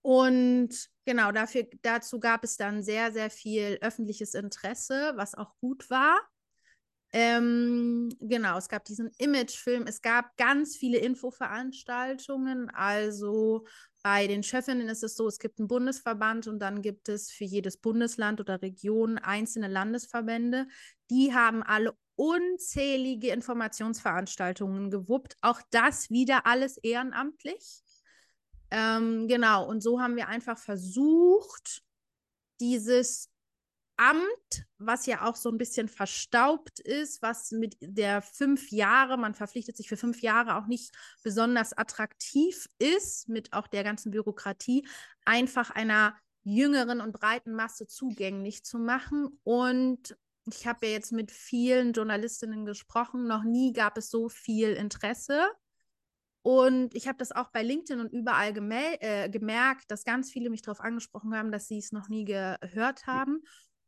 Und 0.00 0.88
genau, 1.04 1.32
dafür, 1.32 1.66
dazu 1.82 2.18
gab 2.20 2.42
es 2.42 2.56
dann 2.56 2.82
sehr, 2.82 3.12
sehr 3.12 3.28
viel 3.28 3.76
öffentliches 3.82 4.32
Interesse, 4.32 5.12
was 5.16 5.34
auch 5.34 5.54
gut 5.60 5.90
war. 5.90 6.18
Ähm, 7.18 8.10
genau, 8.20 8.58
es 8.58 8.68
gab 8.68 8.84
diesen 8.84 9.10
Imagefilm, 9.16 9.86
es 9.86 10.02
gab 10.02 10.36
ganz 10.36 10.76
viele 10.76 10.98
Infoveranstaltungen. 10.98 12.68
Also 12.68 13.64
bei 14.02 14.26
den 14.26 14.42
Chefinnen 14.42 14.90
ist 14.90 15.02
es 15.02 15.16
so, 15.16 15.26
es 15.26 15.38
gibt 15.38 15.58
einen 15.58 15.66
Bundesverband 15.66 16.46
und 16.46 16.58
dann 16.58 16.82
gibt 16.82 17.08
es 17.08 17.30
für 17.30 17.44
jedes 17.44 17.78
Bundesland 17.78 18.38
oder 18.38 18.60
Region 18.60 19.16
einzelne 19.16 19.68
Landesverbände. 19.68 20.66
Die 21.08 21.32
haben 21.32 21.62
alle 21.62 21.96
unzählige 22.16 23.28
Informationsveranstaltungen 23.28 24.90
gewuppt. 24.90 25.38
Auch 25.40 25.62
das 25.70 26.10
wieder 26.10 26.44
alles 26.44 26.76
ehrenamtlich. 26.76 27.82
Ähm, 28.70 29.26
genau, 29.26 29.66
und 29.66 29.82
so 29.82 30.02
haben 30.02 30.16
wir 30.16 30.28
einfach 30.28 30.58
versucht, 30.58 31.82
dieses 32.60 33.30
Amt, 33.96 34.66
was 34.78 35.06
ja 35.06 35.26
auch 35.26 35.36
so 35.36 35.50
ein 35.50 35.58
bisschen 35.58 35.88
verstaubt 35.88 36.80
ist, 36.80 37.22
was 37.22 37.50
mit 37.50 37.76
der 37.80 38.20
fünf 38.20 38.70
Jahre, 38.70 39.16
man 39.16 39.34
verpflichtet 39.34 39.76
sich 39.76 39.88
für 39.88 39.96
fünf 39.96 40.20
Jahre 40.20 40.56
auch 40.56 40.66
nicht 40.66 40.94
besonders 41.22 41.72
attraktiv 41.72 42.66
ist, 42.78 43.28
mit 43.28 43.52
auch 43.52 43.66
der 43.66 43.84
ganzen 43.84 44.10
Bürokratie, 44.10 44.86
einfach 45.24 45.70
einer 45.70 46.14
jüngeren 46.44 47.00
und 47.00 47.12
breiten 47.12 47.54
Masse 47.54 47.86
zugänglich 47.86 48.64
zu 48.64 48.78
machen. 48.78 49.40
Und 49.42 50.16
ich 50.46 50.66
habe 50.66 50.86
ja 50.86 50.92
jetzt 50.92 51.12
mit 51.12 51.32
vielen 51.32 51.92
Journalistinnen 51.92 52.64
gesprochen, 52.66 53.26
noch 53.26 53.42
nie 53.42 53.72
gab 53.72 53.98
es 53.98 54.10
so 54.10 54.28
viel 54.28 54.70
Interesse. 54.70 55.48
Und 56.42 56.94
ich 56.94 57.08
habe 57.08 57.18
das 57.18 57.32
auch 57.32 57.50
bei 57.50 57.64
LinkedIn 57.64 58.00
und 58.00 58.12
überall 58.12 58.52
äh, 58.56 59.28
gemerkt, 59.28 59.90
dass 59.90 60.04
ganz 60.04 60.30
viele 60.30 60.48
mich 60.48 60.62
darauf 60.62 60.80
angesprochen 60.80 61.34
haben, 61.34 61.50
dass 61.50 61.66
sie 61.66 61.78
es 61.78 61.90
noch 61.90 62.08
nie 62.08 62.24
gehört 62.24 63.08
haben. 63.08 63.42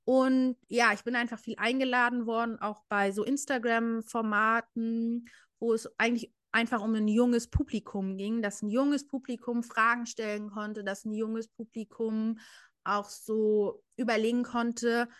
Und 0.09 0.57
ja, 0.69 0.95
ich 0.95 1.05
bin 1.05 1.17
einfach 1.17 1.39
viel 1.39 1.57
eingeladen 1.59 2.25
worden, 2.25 2.59
auch 2.63 2.83
bei 2.89 3.13
so 3.13 3.25
Instagram-Formaten, 3.25 5.29
wo 5.59 5.75
es 5.75 5.87
eigentlich 5.99 6.33
einfach 6.51 6.81
um 6.81 6.95
ein 6.95 7.09
junges 7.09 7.49
Publikum 7.49 8.17
ging, 8.17 8.41
dass 8.41 8.63
ein 8.63 8.71
junges 8.71 9.07
Publikum 9.07 9.63
Fragen 9.63 10.07
stellen 10.07 10.49
konnte, 10.49 10.83
dass 10.83 11.05
ein 11.05 11.13
junges 11.13 11.49
Publikum 11.49 12.39
auch 12.85 13.11
so 13.11 13.83
überlegen 13.97 14.45
konnte, 14.45 15.11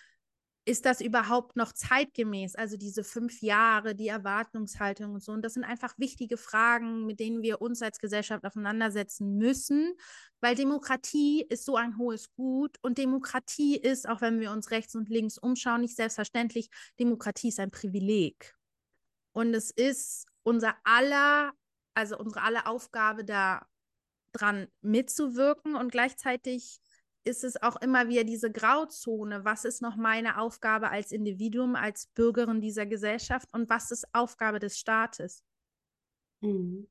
ist 0.69 0.85
das 0.85 1.01
überhaupt 1.01 1.57
noch 1.57 1.73
zeitgemäß? 1.73 2.55
Also 2.55 2.77
diese 2.77 3.03
fünf 3.03 3.41
Jahre, 3.41 3.95
die 3.95 4.09
Erwartungshaltung 4.09 5.15
und 5.15 5.23
so. 5.23 5.33
Und 5.33 5.41
das 5.41 5.55
sind 5.55 5.65
einfach 5.65 5.99
wichtige 5.99 6.37
Fragen, 6.37 7.07
mit 7.07 7.21
denen 7.21 7.41
wir 7.41 7.63
uns 7.63 7.81
als 7.81 7.99
Gesellschaft 7.99 8.45
auseinandersetzen 8.45 9.39
müssen, 9.39 9.95
weil 10.43 10.55
Demokratie 10.55 11.43
ist 11.49 11.65
so 11.65 11.77
ein 11.77 11.97
hohes 11.97 12.35
Gut 12.35 12.77
und 12.83 12.99
Demokratie 12.99 13.79
ist, 13.79 14.07
auch 14.07 14.21
wenn 14.21 14.41
wir 14.41 14.53
uns 14.53 14.71
rechts 14.71 14.95
und 14.95 15.09
links 15.09 15.39
umschauen, 15.39 15.81
nicht 15.81 15.97
selbstverständlich. 15.97 16.69
Demokratie 17.01 17.49
ist 17.49 17.61
ein 17.61 17.71
Privileg. 17.71 18.55
Und 19.33 19.55
es 19.55 19.71
ist 19.71 20.27
unser 20.43 20.75
aller, 20.85 21.53
also 21.95 22.19
unsere 22.19 22.43
aller 22.43 22.69
Aufgabe, 22.69 23.25
da 23.25 23.67
dran 24.33 24.69
mitzuwirken 24.83 25.77
und 25.77 25.91
gleichzeitig 25.91 26.79
ist 27.29 27.45
es 27.45 27.63
auch 27.63 27.77
immer 27.77 28.09
wieder 28.09 28.25
diese 28.25 28.51
Grauzone. 28.51 29.45
Was 29.45 29.65
ist 29.65 29.83
noch 29.83 29.97
meine 29.97 30.41
Aufgabe 30.41 30.91
als 30.91 31.13
Individuum, 31.13 31.77
als 31.77 32.07
Bürgerin 32.07 32.61
dieser 32.61 32.87
Gesellschaft 32.87 33.49
und 33.53 33.69
was 33.71 33.91
ist 33.91 34.07
Aufgabe 34.13 34.59
des 34.59 34.79
Staates? 34.79 35.45
Mhm. 36.41 36.89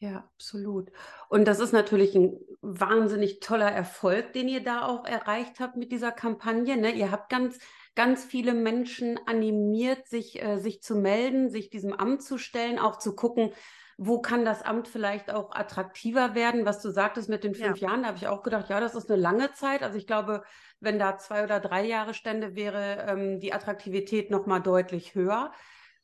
Ja, 0.00 0.30
absolut. 0.32 0.92
Und 1.28 1.48
das 1.48 1.58
ist 1.58 1.72
natürlich 1.72 2.14
ein 2.14 2.38
wahnsinnig 2.60 3.40
toller 3.40 3.70
Erfolg, 3.70 4.32
den 4.32 4.48
ihr 4.48 4.62
da 4.62 4.86
auch 4.86 5.04
erreicht 5.04 5.58
habt 5.58 5.76
mit 5.76 5.90
dieser 5.90 6.12
Kampagne. 6.12 6.76
Ne? 6.76 6.92
Ihr 6.92 7.10
habt 7.10 7.30
ganz, 7.30 7.58
ganz 7.96 8.24
viele 8.24 8.54
Menschen 8.54 9.18
animiert, 9.26 10.06
sich, 10.06 10.40
äh, 10.40 10.58
sich 10.58 10.82
zu 10.82 10.94
melden, 10.94 11.50
sich 11.50 11.70
diesem 11.70 11.92
Amt 11.92 12.22
zu 12.22 12.38
stellen, 12.38 12.78
auch 12.78 12.98
zu 12.98 13.16
gucken, 13.16 13.52
wo 14.00 14.20
kann 14.20 14.44
das 14.44 14.62
Amt 14.62 14.86
vielleicht 14.86 15.30
auch 15.30 15.50
attraktiver 15.50 16.36
werden? 16.36 16.64
Was 16.64 16.80
du 16.80 16.90
sagtest 16.90 17.28
mit 17.28 17.42
den 17.42 17.56
fünf 17.56 17.78
ja. 17.78 17.88
Jahren, 17.88 18.02
da 18.02 18.08
habe 18.08 18.16
ich 18.16 18.28
auch 18.28 18.44
gedacht, 18.44 18.70
ja, 18.70 18.78
das 18.78 18.94
ist 18.94 19.10
eine 19.10 19.20
lange 19.20 19.52
Zeit. 19.54 19.82
Also 19.82 19.98
ich 19.98 20.06
glaube, 20.06 20.44
wenn 20.78 21.00
da 21.00 21.18
zwei 21.18 21.42
oder 21.42 21.58
drei 21.58 21.84
Jahre 21.84 22.14
stände, 22.14 22.54
wäre 22.54 23.06
ähm, 23.08 23.40
die 23.40 23.52
Attraktivität 23.52 24.30
noch 24.30 24.46
mal 24.46 24.60
deutlich 24.60 25.16
höher. 25.16 25.52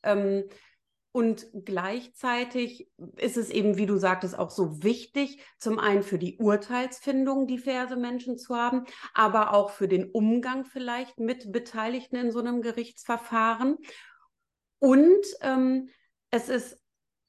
Ähm, 0.03 0.43
und 1.13 1.47
gleichzeitig 1.63 2.89
ist 3.15 3.37
es 3.37 3.49
eben, 3.49 3.77
wie 3.77 3.85
du 3.85 3.95
sagtest, 3.95 4.37
auch 4.37 4.49
so 4.49 4.83
wichtig, 4.83 5.41
zum 5.57 5.79
einen 5.79 6.03
für 6.03 6.19
die 6.19 6.37
Urteilsfindung 6.37 7.47
diverse 7.47 7.95
Menschen 7.95 8.37
zu 8.37 8.57
haben, 8.57 8.83
aber 9.13 9.53
auch 9.53 9.69
für 9.69 9.87
den 9.87 10.11
Umgang 10.11 10.65
vielleicht 10.65 11.17
mit 11.17 11.53
Beteiligten 11.53 12.17
in 12.17 12.33
so 12.33 12.39
einem 12.39 12.61
Gerichtsverfahren. 12.61 13.77
Und 14.79 15.25
ähm, 15.39 15.87
es 16.31 16.49
ist 16.49 16.84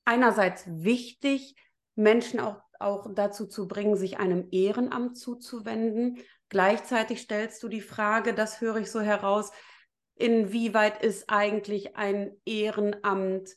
einerseits 0.07 0.65
wichtig, 0.67 1.55
Menschen 1.95 2.41
auch, 2.41 2.61
auch 2.79 3.09
dazu 3.15 3.47
zu 3.47 3.69
bringen, 3.69 3.97
sich 3.97 4.19
einem 4.19 4.49
Ehrenamt 4.51 5.19
zuzuwenden. 5.19 6.19
Gleichzeitig 6.49 7.21
stellst 7.21 7.63
du 7.63 7.69
die 7.69 7.81
Frage, 7.81 8.35
das 8.35 8.61
höre 8.61 8.77
ich 8.77 8.91
so 8.91 9.01
heraus, 9.01 9.51
inwieweit 10.15 11.03
ist 11.03 11.29
eigentlich 11.29 11.97
ein 11.97 12.37
Ehrenamt 12.45 13.51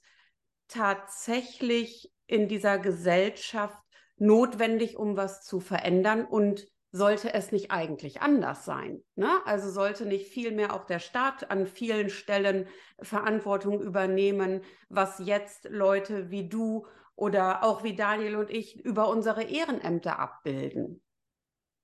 tatsächlich 0.68 2.12
in 2.28 2.48
dieser 2.48 2.78
Gesellschaft 2.78 3.80
notwendig, 4.18 4.98
um 4.98 5.18
was 5.18 5.44
zu 5.44 5.60
verändern 5.60 6.26
und 6.26 6.68
sollte 6.92 7.34
es 7.34 7.52
nicht 7.52 7.72
eigentlich 7.72 8.22
anders 8.22 8.66
sein? 8.66 9.04
Ne? 9.16 9.30
Also 9.46 9.70
sollte 9.70 10.06
nicht 10.06 10.28
vielmehr 10.28 10.74
auch 10.74 10.86
der 10.86 11.00
Staat 11.00 11.52
an 11.52 11.68
vielen 11.68 12.10
Stellen 12.10 12.68
Verantwortung 13.02 13.82
übernehmen, 13.82 14.62
was 14.90 15.20
jetzt 15.20 15.66
Leute 15.70 16.32
wie 16.32 16.50
du 16.50 16.88
oder 17.16 17.64
auch 17.64 17.84
wie 17.84 17.96
Daniel 17.96 18.38
und 18.38 18.50
ich 18.50 18.84
über 18.84 19.10
unsere 19.10 19.44
Ehrenämter 19.44 20.20
abbilden? 20.20 21.02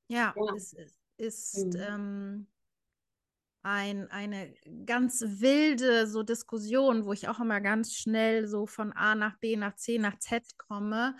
Ja, 0.07 0.33
ja. 0.35 0.55
es 0.55 0.75
ist 1.17 1.65
mhm. 1.65 1.81
ähm, 1.87 2.47
ein, 3.63 4.09
eine 4.11 4.53
ganz 4.85 5.21
wilde 5.21 6.07
so 6.07 6.23
Diskussion, 6.23 7.05
wo 7.05 7.13
ich 7.13 7.27
auch 7.27 7.39
immer 7.39 7.61
ganz 7.61 7.93
schnell 7.93 8.47
so 8.47 8.65
von 8.65 8.93
A 8.93 9.15
nach 9.15 9.37
B 9.39 9.55
nach 9.55 9.75
C 9.75 9.97
nach 9.97 10.17
Z 10.19 10.43
komme 10.57 11.15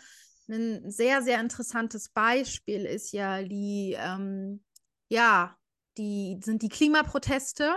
ein 0.47 0.91
sehr, 0.91 1.21
sehr 1.21 1.39
interessantes 1.39 2.09
Beispiel 2.09 2.85
ist 2.85 3.11
ja 3.11 3.41
die, 3.43 3.95
ähm, 3.97 4.63
ja, 5.09 5.57
die 5.97 6.39
sind 6.43 6.61
die 6.61 6.69
Klimaproteste. 6.69 7.75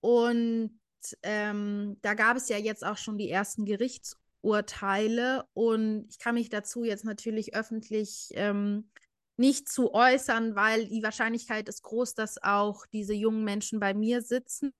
Und 0.00 0.78
ähm, 1.22 1.98
da 2.02 2.14
gab 2.14 2.36
es 2.36 2.48
ja 2.48 2.58
jetzt 2.58 2.84
auch 2.84 2.98
schon 2.98 3.18
die 3.18 3.30
ersten 3.30 3.64
Gerichtsurteile. 3.64 5.44
Und 5.54 6.06
ich 6.10 6.18
kann 6.18 6.34
mich 6.34 6.48
dazu 6.48 6.84
jetzt 6.84 7.04
natürlich 7.04 7.54
öffentlich 7.54 8.28
ähm, 8.32 8.90
nicht 9.36 9.68
zu 9.68 9.94
äußern, 9.94 10.54
weil 10.54 10.86
die 10.86 11.02
Wahrscheinlichkeit 11.02 11.68
ist 11.68 11.82
groß, 11.82 12.14
dass 12.14 12.42
auch 12.42 12.84
diese 12.86 13.14
jungen 13.14 13.44
Menschen 13.44 13.80
bei 13.80 13.94
mir 13.94 14.20
sitzen. 14.22 14.74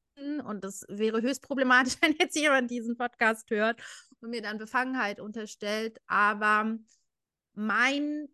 Und 0.45 0.65
das 0.65 0.85
wäre 0.89 1.23
höchst 1.23 1.43
problematisch, 1.43 1.95
wenn 2.03 2.15
jetzt 2.19 2.37
jemand 2.37 2.71
diesen 2.71 2.97
Podcast 2.97 3.51
hört 3.51 3.81
und 4.21 4.31
mir 4.31 4.43
dann 4.43 4.59
Befangenheit 4.59 5.21
unterstellt. 5.21 6.01
Aber 6.07 6.79
mein, 7.55 8.29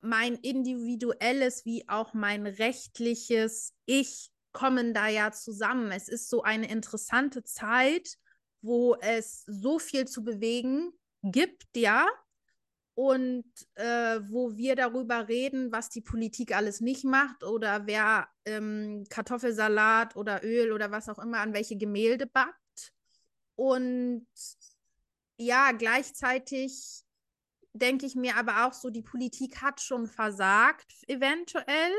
mein 0.00 0.34
individuelles 0.34 1.64
wie 1.64 1.88
auch 1.88 2.14
mein 2.14 2.46
rechtliches 2.46 3.74
Ich 3.86 4.30
kommen 4.52 4.94
da 4.94 5.08
ja 5.08 5.32
zusammen. 5.32 5.90
Es 5.90 6.08
ist 6.08 6.28
so 6.30 6.42
eine 6.42 6.70
interessante 6.70 7.42
Zeit, 7.42 8.16
wo 8.62 8.94
es 9.00 9.44
so 9.46 9.78
viel 9.78 10.06
zu 10.06 10.24
bewegen 10.24 10.92
gibt, 11.22 11.76
ja. 11.76 12.06
und 12.94 13.44
äh, 13.74 14.20
wo 14.28 14.56
wir 14.56 14.76
darüber 14.76 15.26
reden, 15.28 15.72
was 15.72 15.88
die 15.88 16.00
Politik 16.00 16.54
alles 16.54 16.80
nicht 16.80 17.04
macht 17.04 17.42
oder 17.42 17.86
wer 17.86 18.28
ähm, 18.44 19.04
Kartoffelsalat 19.10 20.16
oder 20.16 20.44
Öl 20.44 20.72
oder 20.72 20.90
was 20.90 21.08
auch 21.08 21.18
immer 21.18 21.38
an 21.40 21.52
welche 21.52 21.76
Gemälde 21.76 22.26
backt. 22.26 22.92
Und 23.56 24.26
ja, 25.36 25.72
gleichzeitig 25.72 27.02
denke 27.72 28.06
ich 28.06 28.14
mir 28.14 28.36
aber 28.36 28.66
auch 28.66 28.72
so, 28.72 28.90
die 28.90 29.02
Politik 29.02 29.62
hat 29.62 29.80
schon 29.80 30.06
versagt, 30.06 30.92
eventuell. 31.08 31.92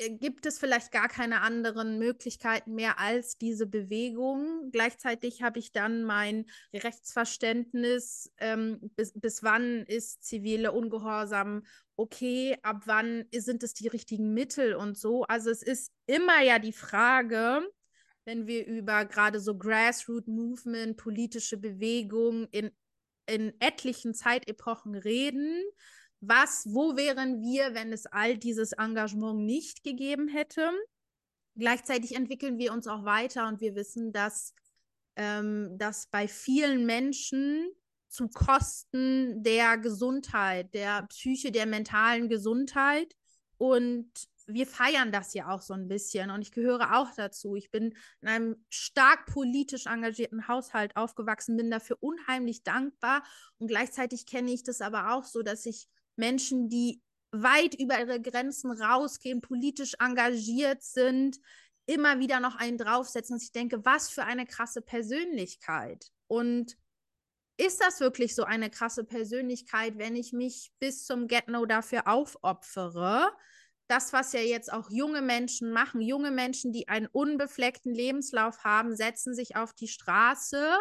Äh, 0.00 0.10
gibt 0.16 0.46
es 0.46 0.58
vielleicht 0.58 0.90
gar 0.92 1.08
keine 1.08 1.42
anderen 1.42 1.98
Möglichkeiten 1.98 2.74
mehr 2.74 2.98
als 2.98 3.36
diese 3.36 3.66
Bewegung. 3.66 4.70
Gleichzeitig 4.72 5.42
habe 5.42 5.58
ich 5.58 5.72
dann 5.72 6.04
mein 6.04 6.46
Rechtsverständnis, 6.74 8.32
ähm, 8.38 8.78
bis, 8.96 9.12
bis 9.14 9.42
wann 9.42 9.84
ist 9.84 10.24
zivile 10.24 10.72
Ungehorsam 10.72 11.62
okay, 12.00 12.56
ab 12.62 12.84
wann 12.86 13.26
sind 13.30 13.62
es 13.62 13.74
die 13.74 13.88
richtigen 13.88 14.32
Mittel 14.32 14.74
und 14.74 14.96
so. 14.96 15.24
Also 15.24 15.50
es 15.50 15.62
ist 15.62 15.92
immer 16.06 16.40
ja 16.40 16.58
die 16.58 16.72
Frage, 16.72 17.60
wenn 18.24 18.46
wir 18.46 18.66
über 18.66 19.04
gerade 19.04 19.40
so 19.40 19.56
Grassroot 19.56 20.28
Movement, 20.28 20.96
politische 20.96 21.56
Bewegung 21.56 22.46
in, 22.50 22.70
in 23.26 23.52
etlichen 23.60 24.14
Zeitepochen 24.14 24.94
reden, 24.94 25.62
was, 26.20 26.66
wo 26.68 26.96
wären 26.96 27.40
wir, 27.40 27.74
wenn 27.74 27.92
es 27.92 28.06
all 28.06 28.36
dieses 28.36 28.72
Engagement 28.72 29.40
nicht 29.40 29.82
gegeben 29.82 30.28
hätte? 30.28 30.70
Gleichzeitig 31.56 32.14
entwickeln 32.14 32.58
wir 32.58 32.72
uns 32.72 32.86
auch 32.86 33.04
weiter 33.04 33.48
und 33.48 33.60
wir 33.60 33.74
wissen, 33.74 34.12
dass, 34.12 34.54
ähm, 35.16 35.76
dass 35.78 36.06
bei 36.08 36.28
vielen 36.28 36.84
Menschen 36.84 37.70
zu 38.08 38.28
Kosten 38.28 39.42
der 39.42 39.78
Gesundheit, 39.78 40.74
der 40.74 41.04
Psyche, 41.04 41.52
der 41.52 41.66
mentalen 41.66 42.28
Gesundheit 42.28 43.14
und 43.60 44.10
wir 44.46 44.66
feiern 44.66 45.12
das 45.12 45.34
ja 45.34 45.50
auch 45.50 45.60
so 45.60 45.74
ein 45.74 45.86
bisschen 45.86 46.30
und 46.30 46.40
ich 46.40 46.50
gehöre 46.50 46.96
auch 46.96 47.08
dazu. 47.14 47.56
Ich 47.56 47.70
bin 47.70 47.94
in 48.22 48.28
einem 48.28 48.64
stark 48.70 49.26
politisch 49.26 49.84
engagierten 49.84 50.48
Haushalt 50.48 50.96
aufgewachsen, 50.96 51.58
bin 51.58 51.70
dafür 51.70 51.98
unheimlich 52.00 52.62
dankbar 52.62 53.22
und 53.58 53.68
gleichzeitig 53.68 54.24
kenne 54.24 54.50
ich 54.50 54.62
das 54.62 54.80
aber 54.80 55.12
auch 55.12 55.24
so, 55.24 55.42
dass 55.42 55.66
ich 55.66 55.88
Menschen, 56.16 56.70
die 56.70 57.02
weit 57.32 57.74
über 57.74 58.00
ihre 58.00 58.20
Grenzen 58.20 58.70
rausgehen, 58.70 59.42
politisch 59.42 59.92
engagiert 60.00 60.82
sind, 60.82 61.36
immer 61.84 62.18
wieder 62.18 62.40
noch 62.40 62.56
einen 62.56 62.78
draufsetzen. 62.78 63.34
Und 63.34 63.42
ich 63.42 63.52
denke, 63.52 63.84
was 63.84 64.08
für 64.08 64.24
eine 64.24 64.46
krasse 64.46 64.80
Persönlichkeit. 64.80 66.06
Und 66.28 66.78
ist 67.60 67.80
das 67.80 68.00
wirklich 68.00 68.34
so 68.34 68.44
eine 68.44 68.70
krasse 68.70 69.04
Persönlichkeit, 69.04 69.98
wenn 69.98 70.16
ich 70.16 70.32
mich 70.32 70.72
bis 70.78 71.04
zum 71.04 71.26
Get-No 71.26 71.66
dafür 71.66 72.08
aufopfere? 72.08 73.30
Das, 73.86 74.12
was 74.12 74.32
ja 74.32 74.40
jetzt 74.40 74.72
auch 74.72 74.90
junge 74.90 75.20
Menschen 75.20 75.72
machen, 75.72 76.00
junge 76.00 76.30
Menschen, 76.30 76.72
die 76.72 76.88
einen 76.88 77.06
unbefleckten 77.06 77.92
Lebenslauf 77.92 78.64
haben, 78.64 78.96
setzen 78.96 79.34
sich 79.34 79.56
auf 79.56 79.72
die 79.72 79.88
Straße, 79.88 80.78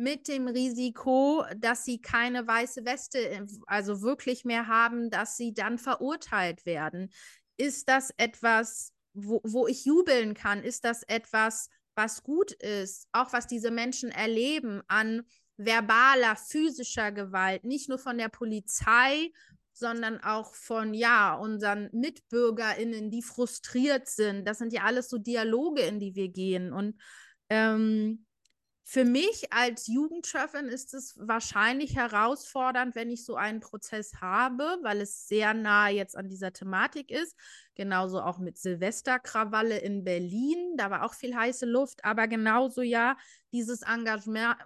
mit 0.00 0.28
dem 0.28 0.48
Risiko, 0.48 1.44
dass 1.58 1.84
sie 1.84 2.00
keine 2.00 2.46
weiße 2.46 2.86
Weste, 2.86 3.18
äh, 3.18 3.46
also 3.66 4.00
wirklich 4.00 4.46
mehr 4.46 4.66
haben, 4.66 5.10
dass 5.10 5.36
sie 5.36 5.52
dann 5.52 5.78
verurteilt 5.78 6.64
werden. 6.64 7.12
Ist 7.58 7.88
das 7.88 8.10
etwas, 8.16 8.94
wo, 9.12 9.40
wo 9.44 9.66
ich 9.66 9.84
jubeln 9.84 10.32
kann? 10.32 10.64
Ist 10.64 10.86
das 10.86 11.02
etwas, 11.02 11.68
was 11.94 12.22
gut 12.22 12.52
ist? 12.52 13.08
Auch 13.12 13.34
was 13.34 13.46
diese 13.46 13.70
Menschen 13.70 14.10
erleben 14.10 14.80
an 14.88 15.22
verbaler, 15.64 16.36
physischer 16.36 17.12
Gewalt, 17.12 17.64
nicht 17.64 17.88
nur 17.88 17.98
von 17.98 18.18
der 18.18 18.28
Polizei, 18.28 19.30
sondern 19.72 20.22
auch 20.22 20.54
von 20.54 20.94
ja, 20.94 21.34
unseren 21.34 21.88
MitbürgerInnen, 21.92 23.10
die 23.10 23.22
frustriert 23.22 24.08
sind. 24.08 24.46
Das 24.46 24.58
sind 24.58 24.72
ja 24.72 24.82
alles 24.82 25.08
so 25.08 25.18
Dialoge, 25.18 25.82
in 25.82 25.98
die 25.98 26.14
wir 26.14 26.28
gehen. 26.28 26.72
Und 26.72 27.00
ähm, 27.48 28.26
für 28.90 29.04
mich 29.04 29.52
als 29.52 29.86
Jugendchefin 29.86 30.66
ist 30.66 30.94
es 30.94 31.16
wahrscheinlich 31.16 31.94
herausfordernd, 31.94 32.96
wenn 32.96 33.12
ich 33.12 33.24
so 33.24 33.36
einen 33.36 33.60
Prozess 33.60 34.14
habe, 34.20 34.64
weil 34.82 35.00
es 35.00 35.28
sehr 35.28 35.54
nah 35.54 35.88
jetzt 35.88 36.16
an 36.16 36.28
dieser 36.28 36.52
Thematik 36.52 37.12
ist. 37.12 37.36
Genauso 37.76 38.20
auch 38.20 38.40
mit 38.40 38.58
Silvesterkrawalle 38.58 39.78
in 39.78 40.02
Berlin, 40.02 40.74
da 40.76 40.90
war 40.90 41.04
auch 41.04 41.14
viel 41.14 41.36
heiße 41.36 41.66
Luft, 41.66 42.04
aber 42.04 42.26
genauso 42.26 42.82
ja 42.82 43.16
dieses 43.52 43.82
Engagement, 43.82 44.56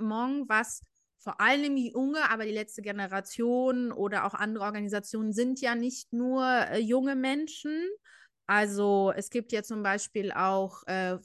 was 0.48 0.80
vor 1.18 1.38
allem 1.38 1.76
junge, 1.76 2.30
aber 2.30 2.46
die 2.46 2.52
letzte 2.52 2.80
Generation 2.80 3.92
oder 3.92 4.24
auch 4.24 4.32
andere 4.32 4.64
Organisationen 4.64 5.34
sind 5.34 5.60
ja 5.60 5.74
nicht 5.74 6.14
nur 6.14 6.46
äh, 6.46 6.78
junge 6.78 7.14
Menschen. 7.14 7.86
Also 8.46 9.12
es 9.14 9.28
gibt 9.28 9.52
ja 9.52 9.62
zum 9.62 9.82
Beispiel 9.82 10.32
auch 10.32 10.82
äh, 10.86 11.18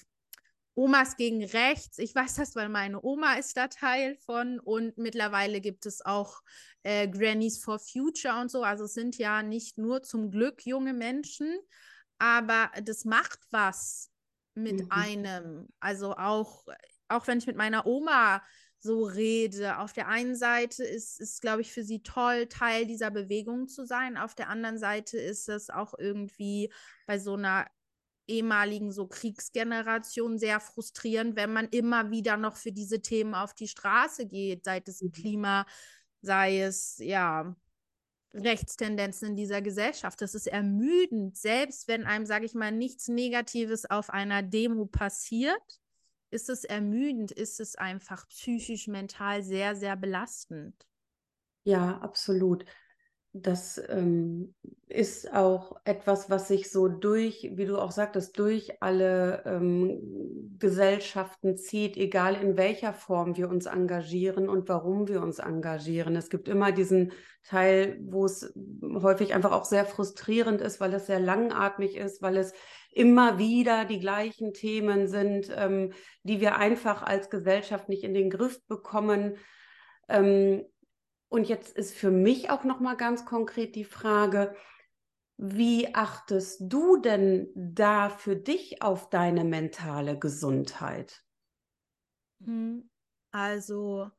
Omas 0.80 1.18
gegen 1.18 1.44
Rechts. 1.44 1.98
Ich 1.98 2.16
weiß 2.16 2.36
das, 2.36 2.56
weil 2.56 2.70
meine 2.70 3.04
Oma 3.04 3.34
ist 3.34 3.58
da 3.58 3.68
Teil 3.68 4.16
von 4.16 4.62
und 4.62 4.98
mittlerweile 4.98 5.60
gibt 5.60 5.86
es 5.86 6.06
auch 6.06 6.42
äh, 6.84 7.10
Grannies 7.10 7.62
for 7.62 7.80
Future 7.80 8.40
und 8.40 8.50
so. 8.50 8.64
Also 8.64 8.86
es 8.86 8.94
sind 8.94 9.18
ja 9.18 9.44
nicht 9.44 9.78
nur 9.78 10.04
zum 10.04 10.32
Glück 10.32 10.66
junge 10.66 10.94
Menschen, 10.94 11.54
aber 12.18 12.72
das 12.86 13.04
macht 13.04 13.40
was 13.52 14.10
mit 14.56 14.86
mhm. 14.86 14.88
einem. 14.90 15.68
Also 15.82 16.16
auch, 16.16 16.64
auch 17.10 17.28
wenn 17.28 17.40
ich 17.40 17.48
mit 17.48 17.58
meiner 17.58 17.86
Oma 17.86 18.42
so 18.80 19.04
rede. 19.04 19.80
Auf 19.80 19.92
der 19.92 20.08
einen 20.08 20.38
Seite 20.38 20.86
ist 20.86 21.20
es, 21.20 21.42
glaube 21.42 21.60
ich, 21.60 21.74
für 21.74 21.84
sie 21.84 22.04
toll, 22.04 22.48
Teil 22.48 22.86
dieser 22.86 23.12
Bewegung 23.12 23.68
zu 23.68 23.86
sein. 23.86 24.16
Auf 24.16 24.34
der 24.34 24.48
anderen 24.48 24.78
Seite 24.78 25.18
ist 25.18 25.50
es 25.50 25.70
auch 25.70 25.94
irgendwie 26.00 26.72
bei 27.06 27.20
so 27.20 27.34
einer 27.34 27.68
ehemaligen 28.30 28.92
so 28.92 29.08
Kriegsgeneration 29.08 30.38
sehr 30.38 30.60
frustrierend, 30.60 31.36
wenn 31.36 31.52
man 31.52 31.68
immer 31.70 32.12
wieder 32.12 32.38
noch 32.38 32.56
für 32.56 32.72
diese 32.72 33.02
Themen 33.02 33.34
auf 33.34 33.54
die 33.54 33.68
Straße 33.68 34.28
geht, 34.28 34.64
sei 34.64 34.82
es 34.86 35.02
mhm. 35.02 35.12
Klima, 35.12 35.66
sei 36.22 36.62
es 36.62 36.98
ja 37.00 37.56
Rechtstendenzen 38.34 39.30
in 39.30 39.36
dieser 39.36 39.62
Gesellschaft. 39.62 40.22
Das 40.22 40.36
ist 40.36 40.48
ermüdend, 40.48 41.36
selbst 41.38 41.88
wenn 41.88 42.06
einem, 42.06 42.26
sage 42.26 42.46
ich 42.46 42.54
mal, 42.54 42.72
nichts 42.72 43.08
Negatives 43.08 43.90
auf 43.90 44.10
einer 44.10 44.44
Demo 44.44 44.86
passiert, 44.86 45.80
ist 46.32 46.50
es 46.50 46.64
ermüdend, 46.64 47.32
ist 47.32 47.60
es 47.60 47.76
einfach 47.76 48.28
psychisch, 48.28 48.88
mental 48.88 49.42
sehr, 49.42 49.76
sehr 49.76 49.96
belastend. 49.96 50.76
Ja, 51.64 51.98
absolut 52.00 52.66
das 53.42 53.82
ähm, 53.90 54.54
ist 54.88 55.34
auch 55.34 55.76
etwas, 55.84 56.30
was 56.30 56.48
sich 56.48 56.72
so 56.72 56.88
durch, 56.88 57.52
wie 57.54 57.66
du 57.66 57.78
auch 57.78 57.92
sagtest, 57.92 58.40
durch 58.40 58.82
alle 58.82 59.44
ähm, 59.46 60.56
Gesellschaften 60.58 61.58
zieht, 61.58 61.96
egal 61.96 62.36
in 62.36 62.58
welcher 62.58 62.94
Form 62.94 63.38
wir 63.38 63.50
uns 63.50 63.68
engagieren 63.68 64.50
und 64.50 64.68
warum 64.68 65.08
wir 65.08 65.22
uns 65.22 65.40
engagieren. 65.40 66.16
Es 66.16 66.30
gibt 66.30 66.48
immer 66.48 66.72
diesen 66.72 67.12
Teil, 67.44 68.00
wo 68.02 68.26
es 68.26 68.52
häufig 68.82 69.34
einfach 69.34 69.52
auch 69.52 69.66
sehr 69.66 69.86
frustrierend 69.86 70.60
ist, 70.62 70.80
weil 70.80 70.94
es 70.94 71.06
sehr 71.06 71.20
langatmig 71.20 71.96
ist, 71.96 72.22
weil 72.22 72.38
es 72.38 72.54
immer 72.92 73.38
wieder 73.38 73.86
die 73.86 74.00
gleichen 74.00 74.54
Themen 74.54 75.08
sind, 75.08 75.52
ähm, 75.56 75.94
die 76.24 76.42
wir 76.42 76.58
einfach 76.58 77.04
als 77.04 77.30
Gesellschaft 77.30 77.90
nicht 77.90 78.04
in 78.04 78.14
den 78.14 78.30
Griff 78.30 78.66
bekommen. 78.68 79.36
Ähm, 80.08 80.66
und 81.30 81.48
jetzt 81.48 81.78
ist 81.78 81.96
für 81.96 82.12
mich 82.12 82.50
auch 82.50 82.64
noch 82.64 82.80
mal 82.80 82.98
ganz 82.98 83.26
konkret 83.26 83.76
die 83.76 83.86
Frage, 83.86 84.56
wie 85.38 85.96
achtest 85.96 86.62
du 86.62 86.98
denn 86.98 87.50
da 87.56 88.10
für 88.10 88.36
dich 88.36 88.82
auf 88.82 89.10
deine 89.10 89.46
mentale 89.46 90.20
Gesundheit? 90.20 91.24
Hm, 92.44 92.90
also 93.32 94.10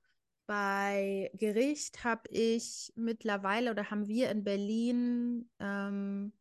bei 0.47 1.31
Gericht 1.35 2.05
habe 2.05 2.23
ich 2.31 2.93
mittlerweile 2.97 3.73
oder 3.73 3.91
haben 3.91 4.09
wir 4.09 4.31
in 4.31 4.45
Berlin 4.45 5.51
ähm, 5.59 6.33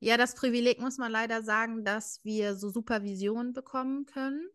ja 0.00 0.16
das 0.16 0.34
Privileg, 0.34 0.80
muss 0.80 0.98
man 0.98 1.10
leider 1.10 1.42
sagen, 1.42 1.84
dass 1.84 2.22
wir 2.24 2.56
so 2.56 2.68
Supervision 2.68 3.52
bekommen 3.52 4.06
können. 4.06 4.48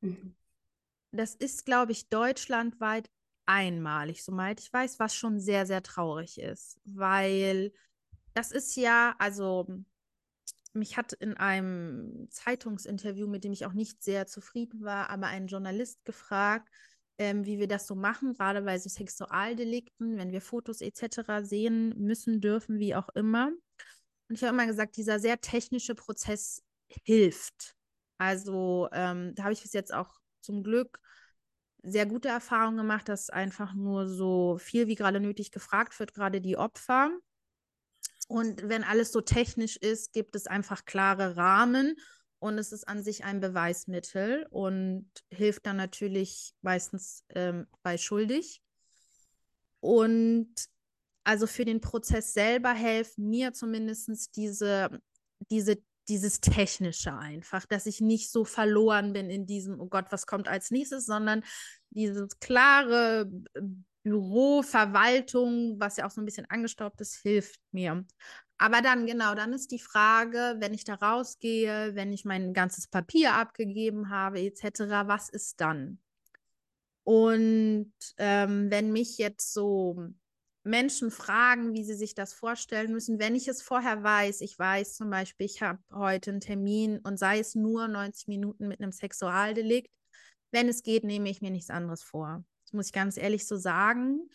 Mhm. 0.00 0.34
Das 1.12 1.34
ist, 1.34 1.64
glaube 1.64 1.92
ich, 1.92 2.08
deutschlandweit 2.08 3.10
einmalig, 3.48 4.22
soweit 4.22 4.60
ich 4.60 4.72
weiß, 4.72 4.98
was 5.00 5.14
schon 5.14 5.40
sehr, 5.40 5.66
sehr 5.66 5.82
traurig 5.82 6.38
ist, 6.38 6.78
weil 6.84 7.72
das 8.34 8.52
ist 8.52 8.76
ja, 8.76 9.16
also 9.18 9.66
mich 10.74 10.96
hat 10.96 11.14
in 11.14 11.34
einem 11.34 12.28
Zeitungsinterview, 12.30 13.26
mit 13.26 13.44
dem 13.44 13.52
ich 13.52 13.64
auch 13.64 13.72
nicht 13.72 14.02
sehr 14.02 14.26
zufrieden 14.26 14.84
war, 14.84 15.10
aber 15.10 15.28
ein 15.28 15.46
Journalist 15.46 16.04
gefragt, 16.04 16.68
ähm, 17.16 17.46
wie 17.46 17.58
wir 17.58 17.66
das 17.66 17.86
so 17.86 17.94
machen, 17.94 18.34
gerade 18.34 18.62
bei 18.62 18.78
so 18.78 18.88
Sexualdelikten, 18.88 20.18
wenn 20.18 20.30
wir 20.30 20.40
Fotos 20.40 20.82
etc. 20.82 21.42
sehen 21.42 21.94
müssen, 21.98 22.40
dürfen, 22.40 22.78
wie 22.78 22.94
auch 22.94 23.08
immer. 23.10 23.48
Und 24.28 24.34
ich 24.34 24.42
habe 24.44 24.54
immer 24.54 24.66
gesagt, 24.66 24.96
dieser 24.96 25.18
sehr 25.18 25.40
technische 25.40 25.94
Prozess 25.94 26.62
hilft. 27.02 27.74
Also 28.18 28.88
ähm, 28.92 29.34
da 29.34 29.44
habe 29.44 29.52
ich 29.54 29.62
bis 29.62 29.72
jetzt 29.72 29.92
auch 29.92 30.20
zum 30.42 30.62
Glück 30.62 31.00
sehr 31.82 32.06
gute 32.06 32.28
Erfahrungen 32.28 32.78
gemacht, 32.78 33.08
dass 33.08 33.30
einfach 33.30 33.74
nur 33.74 34.08
so 34.08 34.58
viel 34.58 34.86
wie 34.86 34.94
gerade 34.94 35.20
nötig 35.20 35.50
gefragt 35.50 35.98
wird, 35.98 36.14
gerade 36.14 36.40
die 36.40 36.56
Opfer. 36.56 37.10
Und 38.28 38.68
wenn 38.68 38.84
alles 38.84 39.12
so 39.12 39.20
technisch 39.20 39.76
ist, 39.76 40.12
gibt 40.12 40.36
es 40.36 40.46
einfach 40.46 40.84
klare 40.84 41.36
Rahmen 41.36 41.96
und 42.40 42.58
es 42.58 42.72
ist 42.72 42.86
an 42.86 43.02
sich 43.02 43.24
ein 43.24 43.40
Beweismittel 43.40 44.46
und 44.50 45.10
hilft 45.30 45.66
dann 45.66 45.76
natürlich 45.76 46.54
meistens 46.60 47.24
ähm, 47.30 47.66
bei 47.82 47.96
schuldig. 47.96 48.60
Und 49.80 50.52
also 51.24 51.46
für 51.46 51.64
den 51.64 51.80
Prozess 51.80 52.32
selber 52.32 52.72
helfen 52.72 53.28
mir 53.28 53.52
zumindest 53.52 54.36
diese, 54.36 55.00
diese, 55.50 55.76
dieses 56.08 56.40
Technische 56.40 57.16
einfach, 57.16 57.66
dass 57.66 57.86
ich 57.86 58.00
nicht 58.00 58.30
so 58.30 58.44
verloren 58.44 59.12
bin 59.12 59.30
in 59.30 59.46
diesem, 59.46 59.80
oh 59.80 59.86
Gott, 59.86 60.06
was 60.10 60.26
kommt 60.26 60.48
als 60.48 60.70
nächstes, 60.70 61.06
sondern 61.06 61.42
dieses 61.90 62.38
klare 62.40 63.30
Büro, 64.02 64.62
Verwaltung, 64.62 65.78
was 65.78 65.96
ja 65.96 66.06
auch 66.06 66.10
so 66.10 66.20
ein 66.20 66.24
bisschen 66.24 66.48
angestaubt 66.48 67.00
ist, 67.00 67.16
hilft 67.16 67.60
mir. 67.72 68.04
Aber 68.58 68.82
dann, 68.82 69.06
genau, 69.06 69.34
dann 69.34 69.52
ist 69.52 69.70
die 69.70 69.78
Frage, 69.78 70.56
wenn 70.58 70.74
ich 70.74 70.84
da 70.84 70.94
rausgehe, 70.94 71.94
wenn 71.94 72.12
ich 72.12 72.24
mein 72.24 72.52
ganzes 72.54 72.88
Papier 72.88 73.34
abgegeben 73.34 74.10
habe, 74.10 74.40
etc., 74.40 75.06
was 75.06 75.28
ist 75.28 75.60
dann? 75.60 76.00
Und 77.04 77.92
ähm, 78.18 78.70
wenn 78.70 78.92
mich 78.92 79.16
jetzt 79.16 79.52
so 79.54 80.08
Menschen 80.68 81.10
fragen, 81.10 81.74
wie 81.74 81.84
sie 81.84 81.94
sich 81.94 82.14
das 82.14 82.32
vorstellen 82.32 82.92
müssen, 82.92 83.18
wenn 83.18 83.34
ich 83.34 83.48
es 83.48 83.62
vorher 83.62 84.02
weiß, 84.02 84.40
ich 84.42 84.58
weiß 84.58 84.94
zum 84.94 85.10
Beispiel, 85.10 85.46
ich 85.46 85.62
habe 85.62 85.80
heute 85.92 86.30
einen 86.30 86.40
Termin 86.40 86.98
und 86.98 87.18
sei 87.18 87.38
es 87.38 87.54
nur 87.54 87.88
90 87.88 88.28
Minuten 88.28 88.68
mit 88.68 88.80
einem 88.80 88.92
Sexualdelikt, 88.92 89.90
wenn 90.52 90.68
es 90.68 90.82
geht, 90.82 91.04
nehme 91.04 91.28
ich 91.28 91.42
mir 91.42 91.50
nichts 91.50 91.70
anderes 91.70 92.02
vor. 92.02 92.44
Das 92.64 92.72
muss 92.72 92.86
ich 92.86 92.92
ganz 92.92 93.16
ehrlich 93.16 93.46
so 93.46 93.56
sagen 93.56 94.28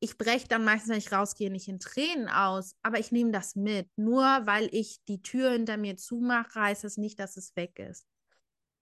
ich 0.00 0.18
breche 0.18 0.46
dann 0.48 0.64
meistens, 0.64 0.90
wenn 0.90 0.98
ich 0.98 1.12
rausgehe, 1.12 1.50
nicht 1.50 1.68
in 1.68 1.80
Tränen 1.80 2.28
aus, 2.28 2.76
aber 2.82 2.98
ich 2.98 3.12
nehme 3.12 3.32
das 3.32 3.56
mit. 3.56 3.88
Nur 3.96 4.22
weil 4.22 4.68
ich 4.72 4.98
die 5.08 5.22
Tür 5.22 5.52
hinter 5.52 5.76
mir 5.76 5.96
zumache, 5.96 6.60
heißt 6.60 6.84
es 6.84 6.96
nicht, 6.96 7.18
dass 7.18 7.36
es 7.36 7.56
weg 7.56 7.78
ist. 7.78 8.06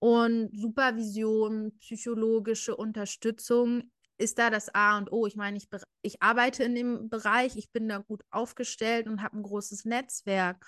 Und 0.00 0.50
Supervision, 0.59 1.76
psychologische 1.78 2.76
Unterstützung 2.76 3.90
ist 4.18 4.38
da 4.38 4.50
das 4.50 4.74
A 4.74 4.98
und 4.98 5.11
O. 5.12 5.27
Ich 5.27 5.37
meine, 5.37 5.57
ich, 5.57 5.68
ich 6.03 6.22
arbeite 6.22 6.64
in 6.64 6.74
dem 6.74 7.09
Bereich, 7.09 7.57
ich 7.57 7.70
bin 7.70 7.88
da 7.88 7.98
gut 7.98 8.22
aufgestellt 8.31 9.07
und 9.07 9.22
habe 9.22 9.38
ein 9.38 9.42
großes 9.42 9.85
Netzwerk. 9.85 10.64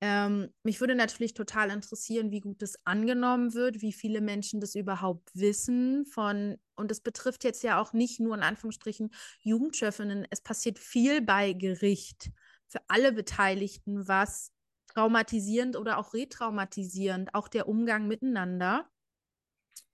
Ähm, 0.00 0.52
mich 0.64 0.80
würde 0.80 0.94
natürlich 0.94 1.32
total 1.32 1.70
interessieren, 1.70 2.30
wie 2.30 2.40
gut 2.40 2.62
es 2.62 2.78
angenommen 2.84 3.54
wird, 3.54 3.80
wie 3.80 3.92
viele 3.92 4.20
Menschen 4.20 4.60
das 4.60 4.74
überhaupt 4.74 5.30
wissen 5.34 6.04
von, 6.04 6.58
und 6.74 6.90
es 6.90 7.00
betrifft 7.00 7.42
jetzt 7.42 7.62
ja 7.62 7.80
auch 7.80 7.94
nicht 7.94 8.20
nur 8.20 8.34
in 8.34 8.42
Anführungsstrichen 8.42 9.14
Jugendchefinnen, 9.40 10.26
es 10.30 10.42
passiert 10.42 10.78
viel 10.78 11.22
bei 11.22 11.54
Gericht 11.54 12.30
für 12.68 12.80
alle 12.88 13.12
Beteiligten, 13.12 14.06
was 14.06 14.52
traumatisierend 14.88 15.76
oder 15.76 15.96
auch 15.98 16.12
retraumatisierend, 16.12 17.34
auch 17.34 17.48
der 17.48 17.68
Umgang 17.68 18.06
miteinander. 18.06 18.88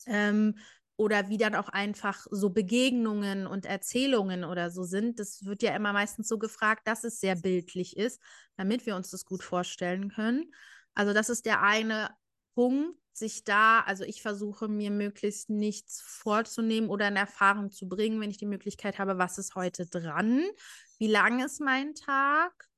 Ähm, 0.07 0.59
oder 1.00 1.30
wie 1.30 1.38
dann 1.38 1.54
auch 1.54 1.70
einfach 1.70 2.26
so 2.30 2.50
Begegnungen 2.50 3.46
und 3.46 3.64
Erzählungen 3.64 4.44
oder 4.44 4.70
so 4.70 4.84
sind. 4.84 5.18
Das 5.18 5.46
wird 5.46 5.62
ja 5.62 5.74
immer 5.74 5.94
meistens 5.94 6.28
so 6.28 6.38
gefragt, 6.38 6.86
dass 6.86 7.04
es 7.04 7.20
sehr 7.20 7.36
bildlich 7.36 7.96
ist, 7.96 8.20
damit 8.58 8.84
wir 8.84 8.94
uns 8.96 9.10
das 9.10 9.24
gut 9.24 9.42
vorstellen 9.42 10.10
können. 10.10 10.52
Also 10.94 11.14
das 11.14 11.30
ist 11.30 11.46
der 11.46 11.62
eine 11.62 12.10
Punkt, 12.54 12.98
sich 13.14 13.44
da, 13.44 13.80
also 13.80 14.04
ich 14.04 14.20
versuche 14.20 14.68
mir 14.68 14.90
möglichst 14.90 15.48
nichts 15.48 16.02
vorzunehmen 16.02 16.90
oder 16.90 17.08
in 17.08 17.16
Erfahrung 17.16 17.70
zu 17.70 17.88
bringen, 17.88 18.20
wenn 18.20 18.30
ich 18.30 18.36
die 18.38 18.44
Möglichkeit 18.44 18.98
habe, 18.98 19.16
was 19.16 19.38
ist 19.38 19.54
heute 19.54 19.86
dran, 19.86 20.44
wie 20.98 21.08
lang 21.08 21.42
ist 21.42 21.62
mein 21.62 21.94
Tag 21.94 22.69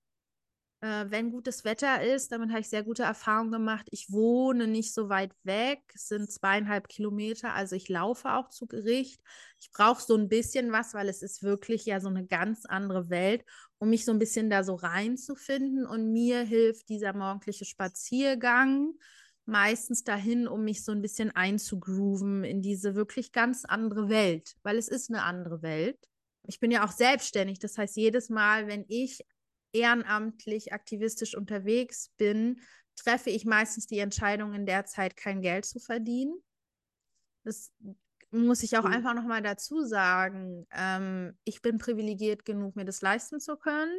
äh, 0.82 1.06
wenn 1.10 1.30
gutes 1.30 1.64
Wetter 1.64 2.02
ist, 2.02 2.32
damit 2.32 2.50
habe 2.50 2.60
ich 2.60 2.68
sehr 2.68 2.82
gute 2.82 3.04
Erfahrungen 3.04 3.52
gemacht. 3.52 3.86
Ich 3.92 4.10
wohne 4.10 4.66
nicht 4.66 4.92
so 4.92 5.08
weit 5.08 5.32
weg, 5.44 5.80
es 5.94 6.08
sind 6.08 6.30
zweieinhalb 6.30 6.88
Kilometer, 6.88 7.54
also 7.54 7.76
ich 7.76 7.88
laufe 7.88 8.32
auch 8.32 8.48
zu 8.48 8.66
Gericht. 8.66 9.20
Ich 9.60 9.70
brauche 9.70 10.02
so 10.02 10.16
ein 10.16 10.28
bisschen 10.28 10.72
was, 10.72 10.92
weil 10.92 11.08
es 11.08 11.22
ist 11.22 11.44
wirklich 11.44 11.86
ja 11.86 12.00
so 12.00 12.08
eine 12.08 12.26
ganz 12.26 12.66
andere 12.66 13.10
Welt, 13.10 13.44
um 13.78 13.90
mich 13.90 14.04
so 14.04 14.10
ein 14.10 14.18
bisschen 14.18 14.50
da 14.50 14.64
so 14.64 14.74
reinzufinden. 14.74 15.86
Und 15.86 16.12
mir 16.12 16.40
hilft 16.40 16.88
dieser 16.88 17.12
morgendliche 17.12 17.64
Spaziergang 17.64 18.92
meistens 19.44 20.02
dahin, 20.02 20.48
um 20.48 20.64
mich 20.64 20.84
so 20.84 20.90
ein 20.90 21.00
bisschen 21.02 21.30
einzugrooven 21.30 22.42
in 22.42 22.60
diese 22.60 22.96
wirklich 22.96 23.30
ganz 23.30 23.64
andere 23.64 24.08
Welt, 24.08 24.56
weil 24.64 24.78
es 24.78 24.88
ist 24.88 25.10
eine 25.10 25.22
andere 25.22 25.62
Welt. 25.62 25.98
Ich 26.48 26.58
bin 26.58 26.72
ja 26.72 26.84
auch 26.84 26.90
selbstständig, 26.90 27.60
das 27.60 27.78
heißt, 27.78 27.96
jedes 27.96 28.30
Mal, 28.30 28.66
wenn 28.66 28.84
ich 28.88 29.24
ehrenamtlich, 29.72 30.72
aktivistisch 30.72 31.36
unterwegs 31.36 32.10
bin, 32.16 32.60
treffe 32.96 33.30
ich 33.30 33.44
meistens 33.44 33.86
die 33.86 33.98
Entscheidung, 33.98 34.54
in 34.54 34.66
der 34.66 34.84
Zeit 34.84 35.16
kein 35.16 35.40
Geld 35.40 35.64
zu 35.64 35.78
verdienen. 35.80 36.34
Das 37.44 37.72
muss 38.30 38.62
ich 38.62 38.76
auch 38.78 38.84
mhm. 38.84 38.92
einfach 38.92 39.14
nochmal 39.14 39.42
dazu 39.42 39.84
sagen. 39.84 40.66
Ähm, 40.72 41.36
ich 41.44 41.62
bin 41.62 41.78
privilegiert 41.78 42.44
genug, 42.44 42.76
mir 42.76 42.84
das 42.84 43.02
leisten 43.02 43.40
zu 43.40 43.56
können, 43.56 43.98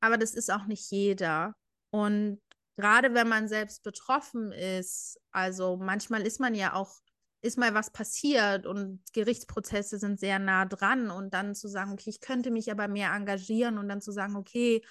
aber 0.00 0.18
das 0.18 0.34
ist 0.34 0.50
auch 0.50 0.66
nicht 0.66 0.90
jeder. 0.90 1.54
Und 1.90 2.40
gerade 2.76 3.14
wenn 3.14 3.28
man 3.28 3.48
selbst 3.48 3.82
betroffen 3.82 4.52
ist, 4.52 5.18
also 5.30 5.76
manchmal 5.76 6.26
ist 6.26 6.40
man 6.40 6.54
ja 6.54 6.74
auch 6.74 7.00
ist 7.42 7.58
mal 7.58 7.74
was 7.74 7.90
passiert 7.90 8.66
und 8.66 9.02
Gerichtsprozesse 9.12 9.98
sind 9.98 10.20
sehr 10.20 10.38
nah 10.38 10.64
dran 10.64 11.10
und 11.10 11.34
dann 11.34 11.54
zu 11.54 11.68
sagen, 11.68 11.92
okay, 11.92 12.10
ich 12.10 12.20
könnte 12.20 12.52
mich 12.52 12.70
aber 12.70 12.86
mehr 12.86 13.12
engagieren 13.12 13.78
und 13.78 13.88
dann 13.88 14.00
zu 14.00 14.12
sagen, 14.12 14.36
okay, 14.36 14.82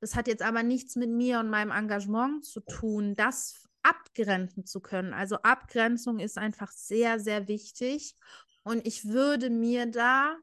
das 0.00 0.16
hat 0.16 0.26
jetzt 0.26 0.42
aber 0.42 0.62
nichts 0.62 0.96
mit 0.96 1.10
mir 1.10 1.38
und 1.38 1.50
meinem 1.50 1.70
Engagement 1.70 2.44
zu 2.44 2.60
tun, 2.60 3.14
das 3.14 3.68
abgrenzen 3.82 4.64
zu 4.64 4.80
können. 4.80 5.12
Also 5.12 5.36
Abgrenzung 5.36 6.18
ist 6.18 6.38
einfach 6.38 6.72
sehr, 6.72 7.20
sehr 7.20 7.46
wichtig 7.46 8.16
und 8.62 8.86
ich 8.86 9.08
würde 9.08 9.50
mir 9.50 9.86
da 9.86 10.36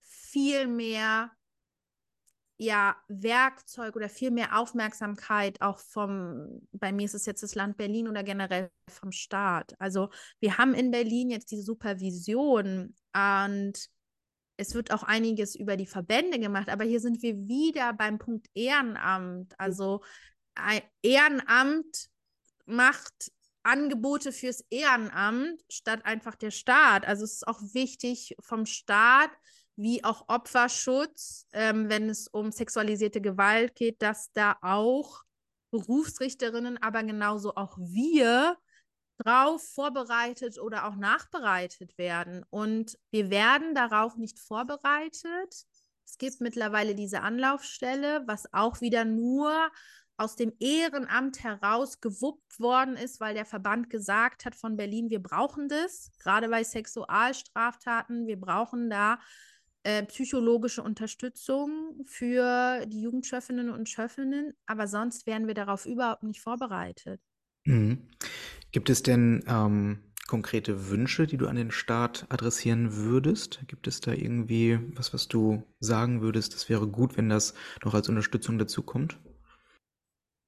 viel 0.00 0.66
mehr 0.66 1.30
ja, 2.62 2.94
Werkzeug 3.08 3.96
oder 3.96 4.10
viel 4.10 4.30
mehr 4.30 4.58
Aufmerksamkeit 4.58 5.62
auch 5.62 5.78
vom, 5.78 6.60
bei 6.72 6.92
mir 6.92 7.06
ist 7.06 7.14
es 7.14 7.24
jetzt 7.24 7.42
das 7.42 7.54
Land 7.54 7.78
Berlin 7.78 8.06
oder 8.06 8.22
generell 8.22 8.70
vom 8.86 9.12
Staat. 9.12 9.74
Also 9.78 10.10
wir 10.40 10.58
haben 10.58 10.74
in 10.74 10.90
Berlin 10.90 11.30
jetzt 11.30 11.50
die 11.52 11.62
Supervision 11.62 12.94
und 13.14 13.72
es 14.58 14.74
wird 14.74 14.90
auch 14.92 15.02
einiges 15.02 15.54
über 15.54 15.78
die 15.78 15.86
Verbände 15.86 16.38
gemacht, 16.38 16.68
aber 16.68 16.84
hier 16.84 17.00
sind 17.00 17.22
wir 17.22 17.34
wieder 17.48 17.94
beim 17.94 18.18
Punkt 18.18 18.48
Ehrenamt. 18.52 19.58
Also 19.58 20.02
Ehrenamt 21.00 22.10
macht 22.66 23.32
Angebote 23.62 24.32
fürs 24.32 24.66
Ehrenamt 24.68 25.62
statt 25.70 26.04
einfach 26.04 26.34
der 26.34 26.50
Staat. 26.50 27.06
Also 27.06 27.24
es 27.24 27.36
ist 27.36 27.48
auch 27.48 27.62
wichtig 27.72 28.36
vom 28.38 28.66
Staat, 28.66 29.30
wie 29.76 30.04
auch 30.04 30.24
Opferschutz, 30.28 31.46
ähm, 31.52 31.88
wenn 31.88 32.08
es 32.08 32.28
um 32.28 32.52
sexualisierte 32.52 33.20
Gewalt 33.20 33.74
geht, 33.74 34.02
dass 34.02 34.32
da 34.32 34.56
auch 34.62 35.22
Berufsrichterinnen, 35.70 36.82
aber 36.82 37.02
genauso 37.02 37.54
auch 37.54 37.78
wir 37.78 38.58
drauf 39.18 39.62
vorbereitet 39.74 40.58
oder 40.58 40.86
auch 40.86 40.96
nachbereitet 40.96 41.96
werden. 41.98 42.44
Und 42.50 42.98
wir 43.10 43.30
werden 43.30 43.74
darauf 43.74 44.16
nicht 44.16 44.38
vorbereitet. 44.38 45.66
Es 46.06 46.18
gibt 46.18 46.40
mittlerweile 46.40 46.94
diese 46.94 47.22
Anlaufstelle, 47.22 48.24
was 48.26 48.52
auch 48.52 48.80
wieder 48.80 49.04
nur 49.04 49.70
aus 50.16 50.36
dem 50.36 50.52
Ehrenamt 50.58 51.42
heraus 51.42 52.00
gewuppt 52.00 52.60
worden 52.60 52.96
ist, 52.96 53.20
weil 53.20 53.34
der 53.34 53.46
Verband 53.46 53.88
gesagt 53.88 54.44
hat 54.44 54.54
von 54.54 54.76
Berlin, 54.76 55.08
wir 55.08 55.22
brauchen 55.22 55.68
das, 55.68 56.10
gerade 56.18 56.48
bei 56.48 56.62
Sexualstraftaten, 56.62 58.26
wir 58.26 58.38
brauchen 58.38 58.90
da 58.90 59.18
äh, 59.82 60.02
psychologische 60.04 60.82
Unterstützung 60.82 62.02
für 62.04 62.84
die 62.86 63.00
Jugendschöffinnen 63.00 63.70
und 63.70 63.88
Schöffinnen, 63.88 64.54
aber 64.66 64.86
sonst 64.86 65.26
wären 65.26 65.46
wir 65.46 65.54
darauf 65.54 65.86
überhaupt 65.86 66.22
nicht 66.22 66.40
vorbereitet. 66.40 67.20
Mhm. 67.64 68.08
Gibt 68.72 68.90
es 68.90 69.02
denn 69.02 69.42
ähm, 69.48 70.00
konkrete 70.26 70.90
Wünsche, 70.90 71.26
die 71.26 71.36
du 71.36 71.48
an 71.48 71.56
den 71.56 71.70
Staat 71.70 72.26
adressieren 72.28 72.94
würdest? 72.94 73.60
Gibt 73.66 73.86
es 73.86 74.00
da 74.00 74.12
irgendwie 74.12 74.78
was, 74.94 75.12
was 75.12 75.28
du 75.28 75.62
sagen 75.80 76.20
würdest, 76.20 76.54
das 76.54 76.68
wäre 76.68 76.86
gut, 76.86 77.16
wenn 77.16 77.28
das 77.28 77.54
noch 77.84 77.94
als 77.94 78.08
Unterstützung 78.08 78.58
dazu 78.58 78.82
kommt? 78.82 79.18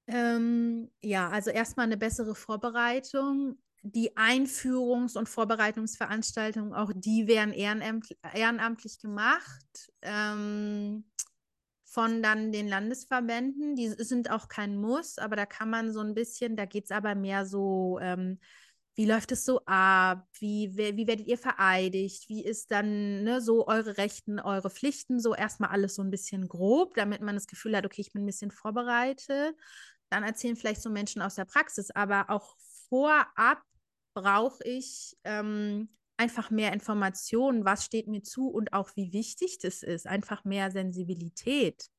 Ähm, 0.07 0.89
ja, 1.01 1.29
also 1.29 1.49
erstmal 1.49 1.85
eine 1.85 1.97
bessere 1.97 2.35
Vorbereitung 2.35 3.57
die 3.83 4.15
Einführungs- 4.15 5.17
und 5.17 5.27
Vorbereitungsveranstaltungen, 5.27 6.73
auch 6.73 6.91
die 6.95 7.27
werden 7.27 7.53
ehrenamt 7.53 8.15
ehrenamtlich 8.33 8.97
gemacht 8.99 9.91
ähm, 10.01 11.03
von 11.83 12.23
dann 12.23 12.53
den 12.53 12.69
Landesverbänden. 12.69 13.75
Die 13.75 13.89
sind 13.89 14.31
auch 14.31 14.47
kein 14.47 14.77
Muss, 14.77 15.17
aber 15.17 15.35
da 15.35 15.45
kann 15.45 15.69
man 15.69 15.91
so 15.91 15.99
ein 15.99 16.15
bisschen, 16.15 16.55
da 16.55 16.65
geht 16.65 16.85
es 16.85 16.91
aber 16.91 17.13
mehr 17.13 17.45
so, 17.45 17.99
ähm, 18.01 18.39
wie 18.95 19.05
läuft 19.05 19.33
es 19.33 19.43
so 19.43 19.59
ab? 19.65 20.27
Wie, 20.39 20.77
wie 20.77 21.07
werdet 21.07 21.27
ihr 21.27 21.37
vereidigt? 21.37 22.29
Wie 22.29 22.45
ist 22.45 22.71
dann 22.71 23.23
ne, 23.23 23.41
so 23.41 23.67
eure 23.67 23.97
Rechten, 23.97 24.39
eure 24.39 24.69
Pflichten? 24.69 25.19
So 25.19 25.35
erstmal 25.35 25.71
alles 25.71 25.95
so 25.95 26.03
ein 26.03 26.11
bisschen 26.11 26.47
grob, 26.47 26.93
damit 26.95 27.21
man 27.21 27.35
das 27.35 27.47
Gefühl 27.47 27.75
hat, 27.75 27.85
okay, 27.85 28.01
ich 28.01 28.13
bin 28.13 28.23
ein 28.23 28.27
bisschen 28.27 28.51
vorbereitet. 28.51 29.55
Dann 30.09 30.23
erzählen 30.23 30.55
vielleicht 30.55 30.81
so 30.81 30.89
Menschen 30.89 31.21
aus 31.21 31.35
der 31.35 31.45
Praxis, 31.45 31.89
aber 31.91 32.29
auch 32.29 32.55
vorab 32.87 33.61
brauche 34.13 34.63
ich 34.63 35.17
ähm, 35.23 35.89
einfach 36.17 36.49
mehr 36.49 36.73
Informationen, 36.73 37.65
was 37.65 37.85
steht 37.85 38.07
mir 38.07 38.23
zu 38.23 38.49
und 38.49 38.73
auch 38.73 38.91
wie 38.95 39.13
wichtig 39.13 39.59
das 39.59 39.83
ist. 39.83 40.07
Einfach 40.07 40.43
mehr 40.45 40.71
Sensibilität. 40.71 41.89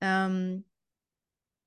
Ähm, 0.00 0.64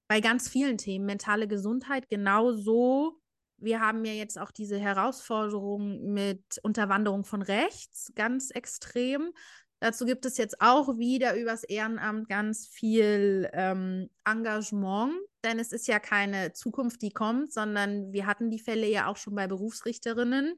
bei 0.08 0.22
ganz 0.22 0.50
vielen 0.50 0.78
Themen, 0.78 1.06
mentale 1.06 1.48
Gesundheit 1.48 2.10
genauso 2.10 3.20
wir 3.62 3.82
haben 3.82 4.06
ja 4.06 4.13
jetzt 4.13 4.39
auch 4.39 4.52
diese 4.52 4.80
Herausforderung 4.80 6.13
mit 6.13 6.60
Unterwanderung 6.63 7.24
von 7.24 7.42
rechts 7.42 8.12
ganz 8.15 8.52
extrem. 8.52 9.32
Dazu 9.82 10.06
gibt 10.06 10.26
es 10.26 10.38
jetzt 10.38 10.60
auch 10.60 10.98
wieder 10.98 11.36
übers 11.38 11.63
Ehrenamt 11.63 12.28
ganz 12.28 12.68
viel 12.68 13.50
ähm, 13.54 14.10
Engagement, 14.26 15.13
denn 15.44 15.58
es 15.58 15.72
ist 15.72 15.88
ja 15.88 16.00
keine 16.00 16.52
Zukunft, 16.52 17.02
die 17.02 17.12
kommt, 17.12 17.54
sondern 17.54 18.12
wir 18.12 18.26
hatten 18.26 18.50
die 18.50 18.60
Fälle 18.60 18.88
ja 18.88 19.08
auch 19.08 19.15
schon 19.15 19.36
bei 19.36 19.48
Berufsrichterinnen, 19.48 20.58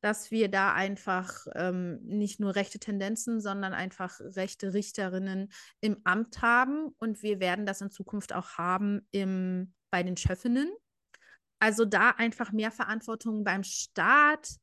dass 0.00 0.30
wir 0.30 0.48
da 0.48 0.74
einfach 0.74 1.46
ähm, 1.54 2.00
nicht 2.02 2.40
nur 2.40 2.56
rechte 2.56 2.80
Tendenzen, 2.80 3.40
sondern 3.40 3.72
einfach 3.72 4.20
rechte 4.20 4.74
Richterinnen 4.74 5.52
im 5.80 5.98
Amt 6.04 6.42
haben 6.42 6.88
und 6.98 7.22
wir 7.22 7.38
werden 7.38 7.66
das 7.66 7.80
in 7.80 7.90
Zukunft 7.90 8.32
auch 8.32 8.58
haben 8.58 9.06
im, 9.12 9.74
bei 9.90 10.02
den 10.02 10.16
Chefinnen. 10.16 10.70
Also 11.60 11.84
da 11.84 12.10
einfach 12.10 12.52
mehr 12.52 12.70
Verantwortung 12.70 13.44
beim 13.44 13.62
Staat, 13.62 14.56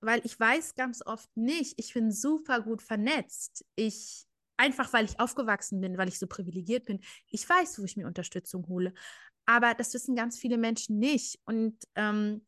weil 0.00 0.20
ich 0.24 0.38
weiß 0.38 0.74
ganz 0.74 1.04
oft 1.04 1.28
nicht, 1.36 1.74
ich 1.78 1.94
bin 1.94 2.10
super 2.10 2.60
gut 2.60 2.82
vernetzt. 2.82 3.64
Ich 3.74 4.24
einfach 4.58 4.92
weil 4.92 5.04
ich 5.04 5.18
aufgewachsen 5.20 5.80
bin, 5.80 5.96
weil 5.96 6.08
ich 6.08 6.18
so 6.18 6.26
privilegiert 6.26 6.84
bin. 6.84 7.00
Ich 7.28 7.48
weiß, 7.48 7.78
wo 7.78 7.84
ich 7.84 7.96
mir 7.96 8.06
Unterstützung 8.06 8.66
hole. 8.68 8.92
Aber 9.46 9.72
das 9.74 9.94
wissen 9.94 10.14
ganz 10.14 10.38
viele 10.38 10.58
Menschen 10.58 10.98
nicht. 10.98 11.40
Und 11.44 11.76
ähm, 11.94 12.44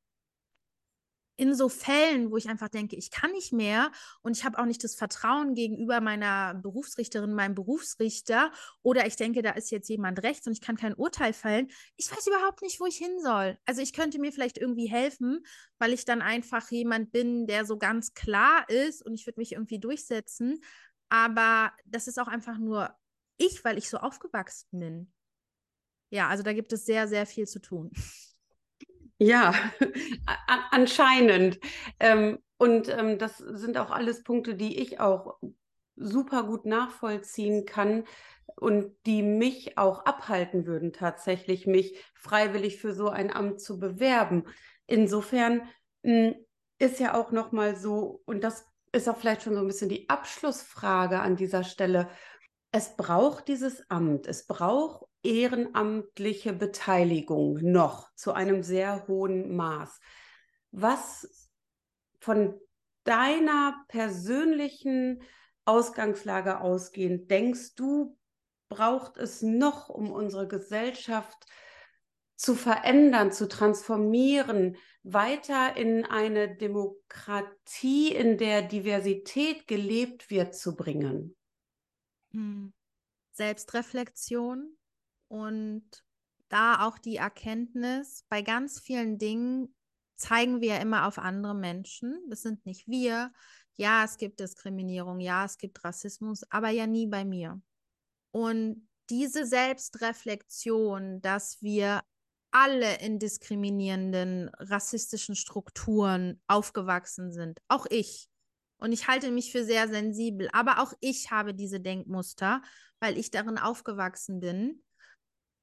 in 1.40 1.54
so 1.54 1.70
Fällen, 1.70 2.30
wo 2.30 2.36
ich 2.36 2.50
einfach 2.50 2.68
denke, 2.68 2.96
ich 2.96 3.10
kann 3.10 3.32
nicht 3.32 3.50
mehr 3.50 3.90
und 4.20 4.36
ich 4.36 4.44
habe 4.44 4.58
auch 4.58 4.66
nicht 4.66 4.84
das 4.84 4.94
Vertrauen 4.94 5.54
gegenüber 5.54 6.02
meiner 6.02 6.52
Berufsrichterin, 6.52 7.32
meinem 7.32 7.54
Berufsrichter 7.54 8.52
oder 8.82 9.06
ich 9.06 9.16
denke, 9.16 9.40
da 9.40 9.52
ist 9.52 9.70
jetzt 9.70 9.88
jemand 9.88 10.22
rechts 10.22 10.46
und 10.46 10.52
ich 10.52 10.60
kann 10.60 10.76
kein 10.76 10.92
Urteil 10.92 11.32
fällen. 11.32 11.70
Ich 11.96 12.12
weiß 12.12 12.26
überhaupt 12.26 12.60
nicht, 12.60 12.78
wo 12.78 12.84
ich 12.84 12.98
hin 12.98 13.18
soll. 13.22 13.56
Also 13.64 13.80
ich 13.80 13.94
könnte 13.94 14.18
mir 14.18 14.32
vielleicht 14.32 14.58
irgendwie 14.58 14.90
helfen, 14.90 15.42
weil 15.78 15.94
ich 15.94 16.04
dann 16.04 16.20
einfach 16.20 16.70
jemand 16.70 17.10
bin, 17.10 17.46
der 17.46 17.64
so 17.64 17.78
ganz 17.78 18.12
klar 18.12 18.68
ist 18.68 19.00
und 19.00 19.14
ich 19.14 19.26
würde 19.26 19.40
mich 19.40 19.52
irgendwie 19.52 19.78
durchsetzen. 19.78 20.60
Aber 21.08 21.72
das 21.86 22.06
ist 22.06 22.20
auch 22.20 22.28
einfach 22.28 22.58
nur 22.58 22.94
ich, 23.38 23.64
weil 23.64 23.78
ich 23.78 23.88
so 23.88 23.96
aufgewachsen 23.96 24.78
bin. 24.78 25.12
Ja, 26.10 26.28
also 26.28 26.42
da 26.42 26.52
gibt 26.52 26.74
es 26.74 26.84
sehr, 26.84 27.08
sehr 27.08 27.24
viel 27.24 27.46
zu 27.46 27.62
tun. 27.62 27.92
Ja, 29.22 29.52
anscheinend. 30.70 31.60
Ähm, 32.00 32.38
und 32.56 32.88
ähm, 32.88 33.18
das 33.18 33.36
sind 33.36 33.76
auch 33.76 33.90
alles 33.90 34.24
Punkte, 34.24 34.54
die 34.54 34.80
ich 34.80 34.98
auch 34.98 35.38
super 35.96 36.44
gut 36.44 36.64
nachvollziehen 36.64 37.66
kann 37.66 38.04
und 38.56 38.94
die 39.04 39.22
mich 39.22 39.76
auch 39.76 40.06
abhalten 40.06 40.64
würden, 40.66 40.94
tatsächlich 40.94 41.66
mich 41.66 41.98
freiwillig 42.14 42.80
für 42.80 42.94
so 42.94 43.10
ein 43.10 43.30
Amt 43.30 43.60
zu 43.60 43.78
bewerben. 43.78 44.44
Insofern 44.86 45.68
mh, 46.02 46.28
hm, 46.30 46.34
ist 46.78 46.98
ja 46.98 47.12
auch 47.12 47.30
noch 47.30 47.52
mal 47.52 47.76
so 47.76 48.22
und 48.24 48.42
das 48.42 48.64
ist 48.92 49.06
auch 49.06 49.18
vielleicht 49.18 49.42
schon 49.42 49.54
so 49.54 49.60
ein 49.60 49.66
bisschen 49.66 49.90
die 49.90 50.08
Abschlussfrage 50.08 51.20
an 51.20 51.36
dieser 51.36 51.62
Stelle. 51.62 52.08
Es 52.72 52.96
braucht 52.96 53.48
dieses 53.48 53.88
Amt, 53.90 54.26
es 54.26 54.46
braucht 54.46 55.09
ehrenamtliche 55.22 56.52
Beteiligung 56.52 57.58
noch 57.62 58.12
zu 58.14 58.32
einem 58.32 58.62
sehr 58.62 59.06
hohen 59.06 59.54
Maß. 59.54 60.00
Was 60.70 61.48
von 62.20 62.58
deiner 63.04 63.84
persönlichen 63.88 65.22
Ausgangslage 65.64 66.60
ausgehend 66.60 67.30
denkst 67.30 67.74
du, 67.74 68.16
braucht 68.68 69.16
es 69.16 69.42
noch, 69.42 69.88
um 69.88 70.10
unsere 70.10 70.48
Gesellschaft 70.48 71.46
zu 72.36 72.54
verändern, 72.54 73.32
zu 73.32 73.48
transformieren, 73.48 74.76
weiter 75.02 75.76
in 75.76 76.06
eine 76.06 76.56
Demokratie, 76.56 78.14
in 78.14 78.38
der 78.38 78.62
Diversität 78.62 79.66
gelebt 79.66 80.30
wird, 80.30 80.54
zu 80.54 80.74
bringen? 80.74 81.36
Hm. 82.32 82.72
Selbstreflexion, 83.32 84.76
und 85.30 85.84
da 86.48 86.86
auch 86.86 86.98
die 86.98 87.16
Erkenntnis, 87.16 88.24
bei 88.28 88.42
ganz 88.42 88.80
vielen 88.80 89.16
Dingen 89.18 89.72
zeigen 90.16 90.60
wir 90.60 90.80
immer 90.80 91.06
auf 91.06 91.18
andere 91.18 91.54
Menschen. 91.54 92.20
Das 92.28 92.42
sind 92.42 92.66
nicht 92.66 92.88
wir. 92.88 93.32
Ja, 93.76 94.04
es 94.04 94.16
gibt 94.16 94.40
Diskriminierung, 94.40 95.20
ja, 95.20 95.44
es 95.44 95.56
gibt 95.56 95.84
Rassismus, 95.84 96.42
aber 96.50 96.70
ja 96.70 96.88
nie 96.88 97.06
bei 97.06 97.24
mir. 97.24 97.62
Und 98.32 98.88
diese 99.08 99.46
Selbstreflexion, 99.46 101.22
dass 101.22 101.62
wir 101.62 102.02
alle 102.50 102.98
in 102.98 103.20
diskriminierenden, 103.20 104.48
rassistischen 104.58 105.36
Strukturen 105.36 106.42
aufgewachsen 106.48 107.32
sind, 107.32 107.60
auch 107.68 107.86
ich. 107.88 108.28
Und 108.78 108.90
ich 108.90 109.06
halte 109.06 109.30
mich 109.30 109.52
für 109.52 109.64
sehr 109.64 109.86
sensibel, 109.86 110.48
aber 110.52 110.82
auch 110.82 110.92
ich 110.98 111.30
habe 111.30 111.54
diese 111.54 111.78
Denkmuster, 111.78 112.62
weil 112.98 113.16
ich 113.16 113.30
darin 113.30 113.58
aufgewachsen 113.58 114.40
bin 114.40 114.82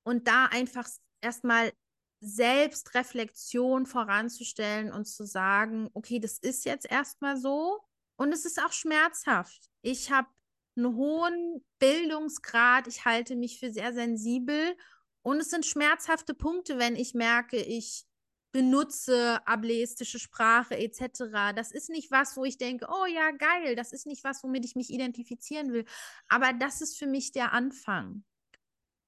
und 0.08 0.30
da 0.30 0.46
einfach 0.46 0.88
erstmal 1.20 1.74
Selbstreflexion 2.22 3.86
voranzustellen 3.86 4.90
und 4.90 5.06
zu 5.06 5.26
sagen, 5.26 5.90
okay, 5.94 6.20
das 6.20 6.40
ist 6.40 6.64
jetzt 6.64 6.90
erstmal 6.90 7.36
so 7.36 7.82
und 8.16 8.32
es 8.32 8.46
ist 8.46 8.64
auch 8.64 8.72
schmerzhaft. 8.72 9.70
Ich 9.82 10.10
habe 10.10 10.30
einen 10.78 10.96
hohen 10.96 11.62
Bildungsgrad, 11.80 12.88
ich 12.88 13.04
halte 13.04 13.36
mich 13.36 13.60
für 13.60 13.70
sehr 13.70 13.94
sensibel 13.94 14.78
und 15.24 15.42
es 15.42 15.50
sind 15.50 15.66
schmerzhafte 15.66 16.34
Punkte, 16.34 16.80
wenn 16.80 16.96
ich 16.96 17.14
merke, 17.14 17.58
ich 17.58 18.06
benutze 18.54 19.46
ableistische 19.46 20.20
Sprache 20.20 20.78
etc. 20.78 21.54
Das 21.54 21.72
ist 21.72 21.90
nicht 21.90 22.12
was, 22.12 22.38
wo 22.38 22.46
ich 22.46 22.58
denke, 22.58 22.88
oh 22.90 23.06
ja, 23.06 23.32
geil, 23.32 23.76
das 23.76 23.92
ist 23.92 24.08
nicht 24.08 24.24
was, 24.24 24.42
womit 24.42 24.64
ich 24.64 24.76
mich 24.76 24.90
identifizieren 24.90 25.74
will. 25.74 25.84
Aber 26.30 26.54
das 26.54 26.80
ist 26.80 26.98
für 26.98 27.08
mich 27.08 27.34
der 27.34 27.52
Anfang. 27.52 28.24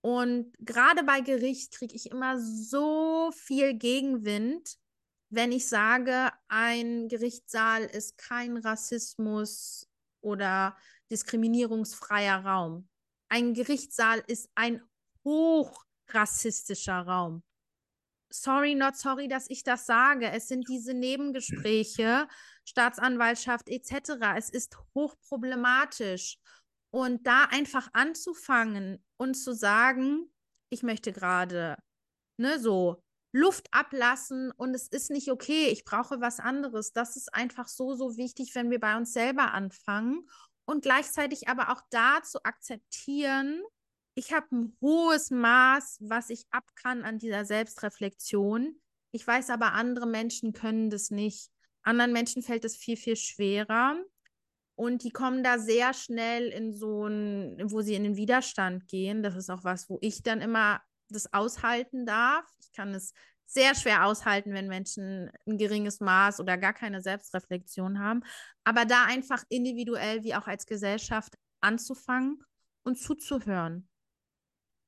Und 0.01 0.53
gerade 0.59 1.03
bei 1.03 1.21
Gericht 1.21 1.73
kriege 1.73 1.95
ich 1.95 2.11
immer 2.11 2.39
so 2.39 3.31
viel 3.35 3.73
Gegenwind, 3.73 4.77
wenn 5.29 5.51
ich 5.51 5.67
sage, 5.67 6.31
ein 6.47 7.07
Gerichtssaal 7.07 7.83
ist 7.83 8.17
kein 8.17 8.57
Rassismus 8.57 9.87
oder 10.21 10.75
diskriminierungsfreier 11.11 12.45
Raum. 12.45 12.87
Ein 13.29 13.53
Gerichtssaal 13.53 14.23
ist 14.25 14.49
ein 14.55 14.81
hochrassistischer 15.23 17.01
Raum. 17.01 17.43
Sorry, 18.31 18.75
not 18.75 18.95
sorry, 18.95 19.27
dass 19.27 19.49
ich 19.49 19.63
das 19.63 19.85
sage. 19.85 20.29
Es 20.31 20.47
sind 20.47 20.67
diese 20.69 20.93
Nebengespräche, 20.93 22.27
Staatsanwaltschaft 22.63 23.69
etc. 23.69 24.35
Es 24.37 24.49
ist 24.49 24.77
hochproblematisch. 24.93 26.37
Und 26.91 27.27
da 27.27 27.45
einfach 27.45 27.89
anzufangen 27.93 29.03
und 29.17 29.35
zu 29.35 29.53
sagen, 29.53 30.31
ich 30.69 30.83
möchte 30.83 31.11
gerade, 31.11 31.77
ne, 32.37 32.59
so 32.59 33.03
Luft 33.31 33.67
ablassen 33.71 34.51
und 34.51 34.73
es 34.73 34.87
ist 34.87 35.11
nicht 35.11 35.29
okay, 35.29 35.67
ich 35.67 35.85
brauche 35.85 36.19
was 36.19 36.39
anderes. 36.39 36.93
Das 36.93 37.15
ist 37.15 37.33
einfach 37.33 37.67
so, 37.67 37.93
so 37.93 38.17
wichtig, 38.17 38.55
wenn 38.55 38.71
wir 38.71 38.79
bei 38.79 38.97
uns 38.97 39.13
selber 39.13 39.53
anfangen 39.53 40.27
und 40.65 40.81
gleichzeitig 40.81 41.47
aber 41.47 41.71
auch 41.71 41.81
da 41.91 42.23
zu 42.23 42.43
akzeptieren, 42.43 43.61
ich 44.15 44.33
habe 44.33 44.47
ein 44.51 44.77
hohes 44.81 45.31
Maß, 45.31 45.99
was 46.01 46.29
ich 46.29 46.45
ab 46.51 46.65
kann 46.75 47.03
an 47.03 47.19
dieser 47.19 47.45
Selbstreflexion. 47.45 48.81
Ich 49.11 49.25
weiß 49.25 49.49
aber, 49.49 49.73
andere 49.73 50.07
Menschen 50.07 50.51
können 50.51 50.89
das 50.89 51.09
nicht. 51.09 51.49
Anderen 51.83 52.11
Menschen 52.11 52.43
fällt 52.43 52.65
es 52.65 52.75
viel, 52.75 52.97
viel 52.97 53.15
schwerer. 53.15 53.95
Und 54.79 55.03
die 55.03 55.11
kommen 55.11 55.43
da 55.43 55.59
sehr 55.59 55.93
schnell 55.93 56.47
in 56.47 56.71
so 56.71 57.05
ein, 57.05 57.69
wo 57.69 57.81
sie 57.81 57.95
in 57.95 58.03
den 58.05 58.15
Widerstand 58.15 58.87
gehen. 58.87 59.21
Das 59.21 59.35
ist 59.35 59.49
auch 59.49 59.65
was, 59.65 59.89
wo 59.89 59.97
ich 59.99 60.23
dann 60.23 60.39
immer 60.39 60.81
das 61.09 61.33
aushalten 61.33 62.05
darf. 62.05 62.45
Ich 62.61 62.71
kann 62.71 62.93
es 62.93 63.11
sehr 63.45 63.75
schwer 63.75 64.05
aushalten, 64.05 64.53
wenn 64.53 64.69
Menschen 64.69 65.29
ein 65.45 65.57
geringes 65.57 65.99
Maß 65.99 66.39
oder 66.39 66.57
gar 66.57 66.71
keine 66.71 67.01
Selbstreflexion 67.01 67.99
haben. 67.99 68.21
Aber 68.63 68.85
da 68.85 69.03
einfach 69.03 69.43
individuell 69.49 70.23
wie 70.23 70.33
auch 70.33 70.47
als 70.47 70.65
Gesellschaft 70.65 71.35
anzufangen 71.59 72.41
und 72.83 72.97
zuzuhören. 72.97 73.89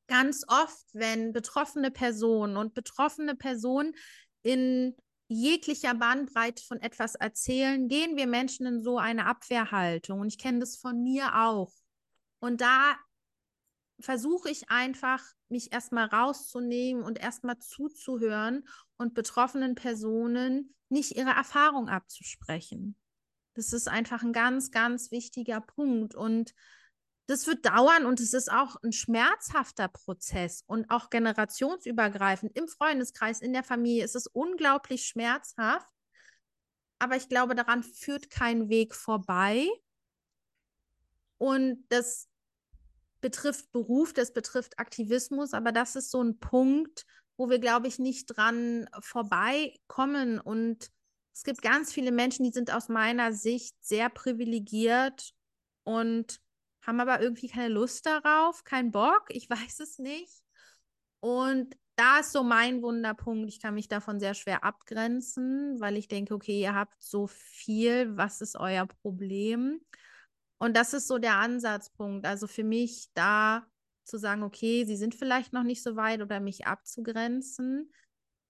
Ganz 0.08 0.46
oft, 0.48 0.86
wenn 0.94 1.34
betroffene 1.34 1.92
Personen 1.92 2.56
und 2.56 2.74
betroffene 2.74 3.36
Personen 3.36 3.92
in 4.42 4.96
jeglicher 5.32 5.94
Bandbreite 5.94 6.64
von 6.64 6.80
etwas 6.82 7.16
erzählen, 7.16 7.88
gehen 7.88 8.18
wir 8.18 8.28
Menschen 8.28 8.66
in 8.66 8.84
so 8.84 8.98
eine 8.98 9.26
Abwehrhaltung. 9.26 10.20
Und 10.20 10.28
ich 10.28 10.38
kenne 10.38 10.60
das 10.60 10.78
von 10.78 11.02
mir 11.02 11.36
auch. 11.36 11.72
Und 12.40 12.62
da 12.62 12.96
versuche 14.00 14.50
ich 14.50 14.70
einfach, 14.70 15.24
mich 15.48 15.72
erstmal 15.72 16.06
rauszunehmen 16.06 17.04
und 17.04 17.20
erstmal 17.20 17.58
zuzuhören 17.60 18.68
und 18.98 19.14
betroffenen 19.14 19.76
Personen 19.76 20.76
nicht 20.90 21.16
ihre 21.16 21.32
Erfahrung 21.32 21.88
abzusprechen. 21.88 22.96
Das 23.54 23.74
ist 23.74 23.88
einfach 23.88 24.24
ein 24.24 24.34
ganz, 24.34 24.72
ganz 24.72 25.12
wichtiger 25.12 25.62
Punkt. 25.62 26.16
Und 26.16 26.54
das 27.28 27.48
wird 27.48 27.66
dauern 27.66 28.06
und 28.06 28.20
es 28.20 28.34
ist 28.34 28.52
auch 28.52 28.76
ein 28.84 28.92
schmerzhafter 28.92 29.88
Prozess 29.88 30.64
und 30.68 30.90
auch 30.90 31.10
generationsübergreifend 31.10 32.58
im 32.58 32.68
Freundeskreis, 32.68 33.42
in 33.42 33.54
der 33.54 33.64
Familie 33.64 34.04
ist 34.04 34.16
es 34.16 34.28
unglaublich 34.28 35.06
schmerzhaft. 35.06 35.88
Aber 37.00 37.16
ich 37.16 37.30
glaube, 37.30 37.56
daran 37.56 37.84
führt 37.84 38.30
kein 38.30 38.70
Weg 38.70 38.94
vorbei. 38.94 39.68
Und 41.38 41.84
das 41.90 42.28
betrifft 43.22 43.72
Beruf, 43.72 44.14
das 44.14 44.34
betrifft 44.34 44.78
Aktivismus, 44.78 45.54
aber 45.54 45.72
das 45.72 45.96
ist 45.96 46.12
so 46.12 46.22
ein 46.22 46.40
Punkt, 46.40 47.06
wo 47.38 47.50
wir, 47.50 47.60
glaube 47.60 47.88
ich, 47.88 47.98
nicht 47.98 48.28
dran 48.28 48.88
vorbeikommen. 49.00 50.40
Und 50.40 50.92
es 51.34 51.44
gibt 51.44 51.62
ganz 51.62 51.92
viele 51.92 52.12
Menschen, 52.12 52.44
die 52.44 52.52
sind 52.52 52.72
aus 52.72 52.90
meiner 52.90 53.34
Sicht 53.34 53.76
sehr 53.80 54.10
privilegiert 54.10 55.34
und 55.84 56.40
haben 56.82 57.00
aber 57.00 57.22
irgendwie 57.22 57.48
keine 57.48 57.70
Lust 57.70 58.06
darauf, 58.06 58.64
keinen 58.64 58.92
Bock, 58.92 59.26
ich 59.30 59.50
weiß 59.50 59.80
es 59.80 60.00
nicht. 60.00 60.42
Und 61.20 61.76
da 61.96 62.20
ist 62.20 62.32
so 62.32 62.44
mein 62.44 62.82
Wunderpunkt. 62.82 63.48
Ich 63.50 63.62
kann 63.62 63.76
mich 63.76 63.88
davon 63.88 64.20
sehr 64.20 64.34
schwer 64.34 64.64
abgrenzen, 64.64 65.80
weil 65.80 65.98
ich 65.98 66.08
denke, 66.08 66.34
okay, 66.34 66.60
ihr 66.60 66.74
habt 66.74 66.96
so 67.00 67.28
viel, 67.28 68.18
was 68.18 68.42
ist 68.42 68.56
euer 68.56 68.88
Problem? 68.88 69.82
Und 70.58 70.76
das 70.76 70.94
ist 70.94 71.08
so 71.08 71.20
der 71.20 71.36
Ansatzpunkt. 71.36 72.26
Also 72.26 72.48
für 72.48 72.64
mich 72.64 73.10
da 73.14 73.66
zu 74.04 74.18
sagen, 74.18 74.44
okay, 74.44 74.86
sie 74.86 74.96
sind 74.96 75.16
vielleicht 75.16 75.54
noch 75.54 75.64
nicht 75.64 75.84
so 75.84 75.96
weit 75.96 76.22
oder 76.22 76.40
mich 76.40 76.66
abzugrenzen. 76.66 77.92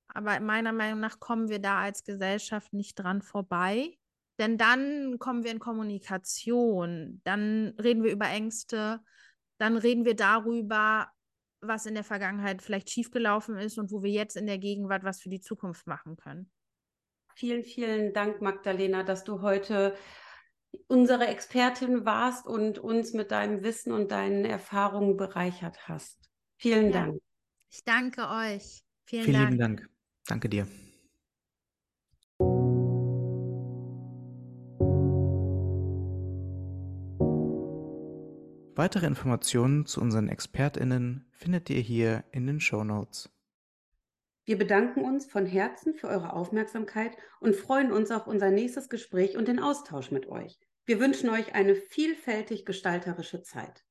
Aber 0.08 0.40
meiner 0.40 0.74
Meinung 0.74 1.00
nach 1.00 1.20
kommen 1.20 1.50
wir 1.50 1.60
da 1.60 1.80
als 1.80 2.04
Gesellschaft 2.04 2.74
nicht 2.74 2.96
dran 2.96 3.22
vorbei. 3.22 3.98
Denn 4.42 4.58
dann 4.58 5.20
kommen 5.20 5.44
wir 5.44 5.52
in 5.52 5.60
Kommunikation, 5.60 7.22
dann 7.24 7.76
reden 7.80 8.04
wir 8.04 8.12
über 8.12 8.26
Ängste, 8.26 9.00
dann 9.60 9.78
reden 9.78 10.04
wir 10.04 10.16
darüber, 10.16 11.10
was 11.62 11.86
in 11.86 11.94
der 11.94 12.04
Vergangenheit 12.04 12.64
vielleicht 12.64 12.90
schiefgelaufen 12.90 13.56
ist 13.56 13.78
und 13.78 13.92
wo 13.92 14.02
wir 14.02 14.10
jetzt 14.10 14.36
in 14.36 14.48
der 14.48 14.58
Gegenwart 14.58 15.04
was 15.04 15.22
für 15.22 15.30
die 15.30 15.42
Zukunft 15.42 15.86
machen 15.86 16.18
können. 16.18 16.50
Vielen, 17.36 17.64
vielen 17.64 18.14
Dank, 18.14 18.42
Magdalena, 18.42 19.04
dass 19.04 19.24
du 19.24 19.44
heute 19.44 19.96
unsere 20.88 21.28
Expertin 21.28 22.04
warst 22.04 22.48
und 22.48 22.80
uns 22.80 23.14
mit 23.14 23.30
deinem 23.30 23.62
Wissen 23.62 23.94
und 23.94 24.12
deinen 24.12 24.44
Erfahrungen 24.44 25.18
bereichert 25.18 25.88
hast. 25.88 26.18
Vielen 26.58 26.88
ja. 26.88 27.06
Dank. 27.06 27.22
Ich 27.70 27.84
danke 27.84 28.28
euch. 28.28 28.82
Vielen, 29.06 29.24
Vielen 29.24 29.34
Dank. 29.34 29.52
lieben 29.52 29.60
Dank. 29.60 29.90
Danke 30.26 30.50
dir. 30.50 30.68
Weitere 38.82 39.06
Informationen 39.06 39.86
zu 39.86 40.02
unseren 40.02 40.28
ExpertInnen 40.28 41.30
findet 41.34 41.70
ihr 41.70 41.82
hier 41.82 42.24
in 42.32 42.48
den 42.48 42.60
Show 42.60 42.84
Notes. 42.84 43.30
Wir 44.44 44.58
bedanken 44.58 45.02
uns 45.02 45.28
von 45.28 45.46
Herzen 45.46 45.94
für 45.94 46.08
eure 46.08 46.34
Aufmerksamkeit 46.34 47.16
und 47.42 47.56
freuen 47.56 47.92
uns 47.92 48.10
auf 48.10 48.26
unser 48.26 48.50
nächstes 48.50 48.90
Gespräch 48.90 49.38
und 49.38 49.48
den 49.48 49.60
Austausch 49.60 50.10
mit 50.10 50.28
euch. 50.30 50.58
Wir 50.86 51.00
wünschen 51.00 51.30
euch 51.30 51.54
eine 51.54 51.76
vielfältig 51.76 52.66
gestalterische 52.66 53.44
Zeit. 53.44 53.86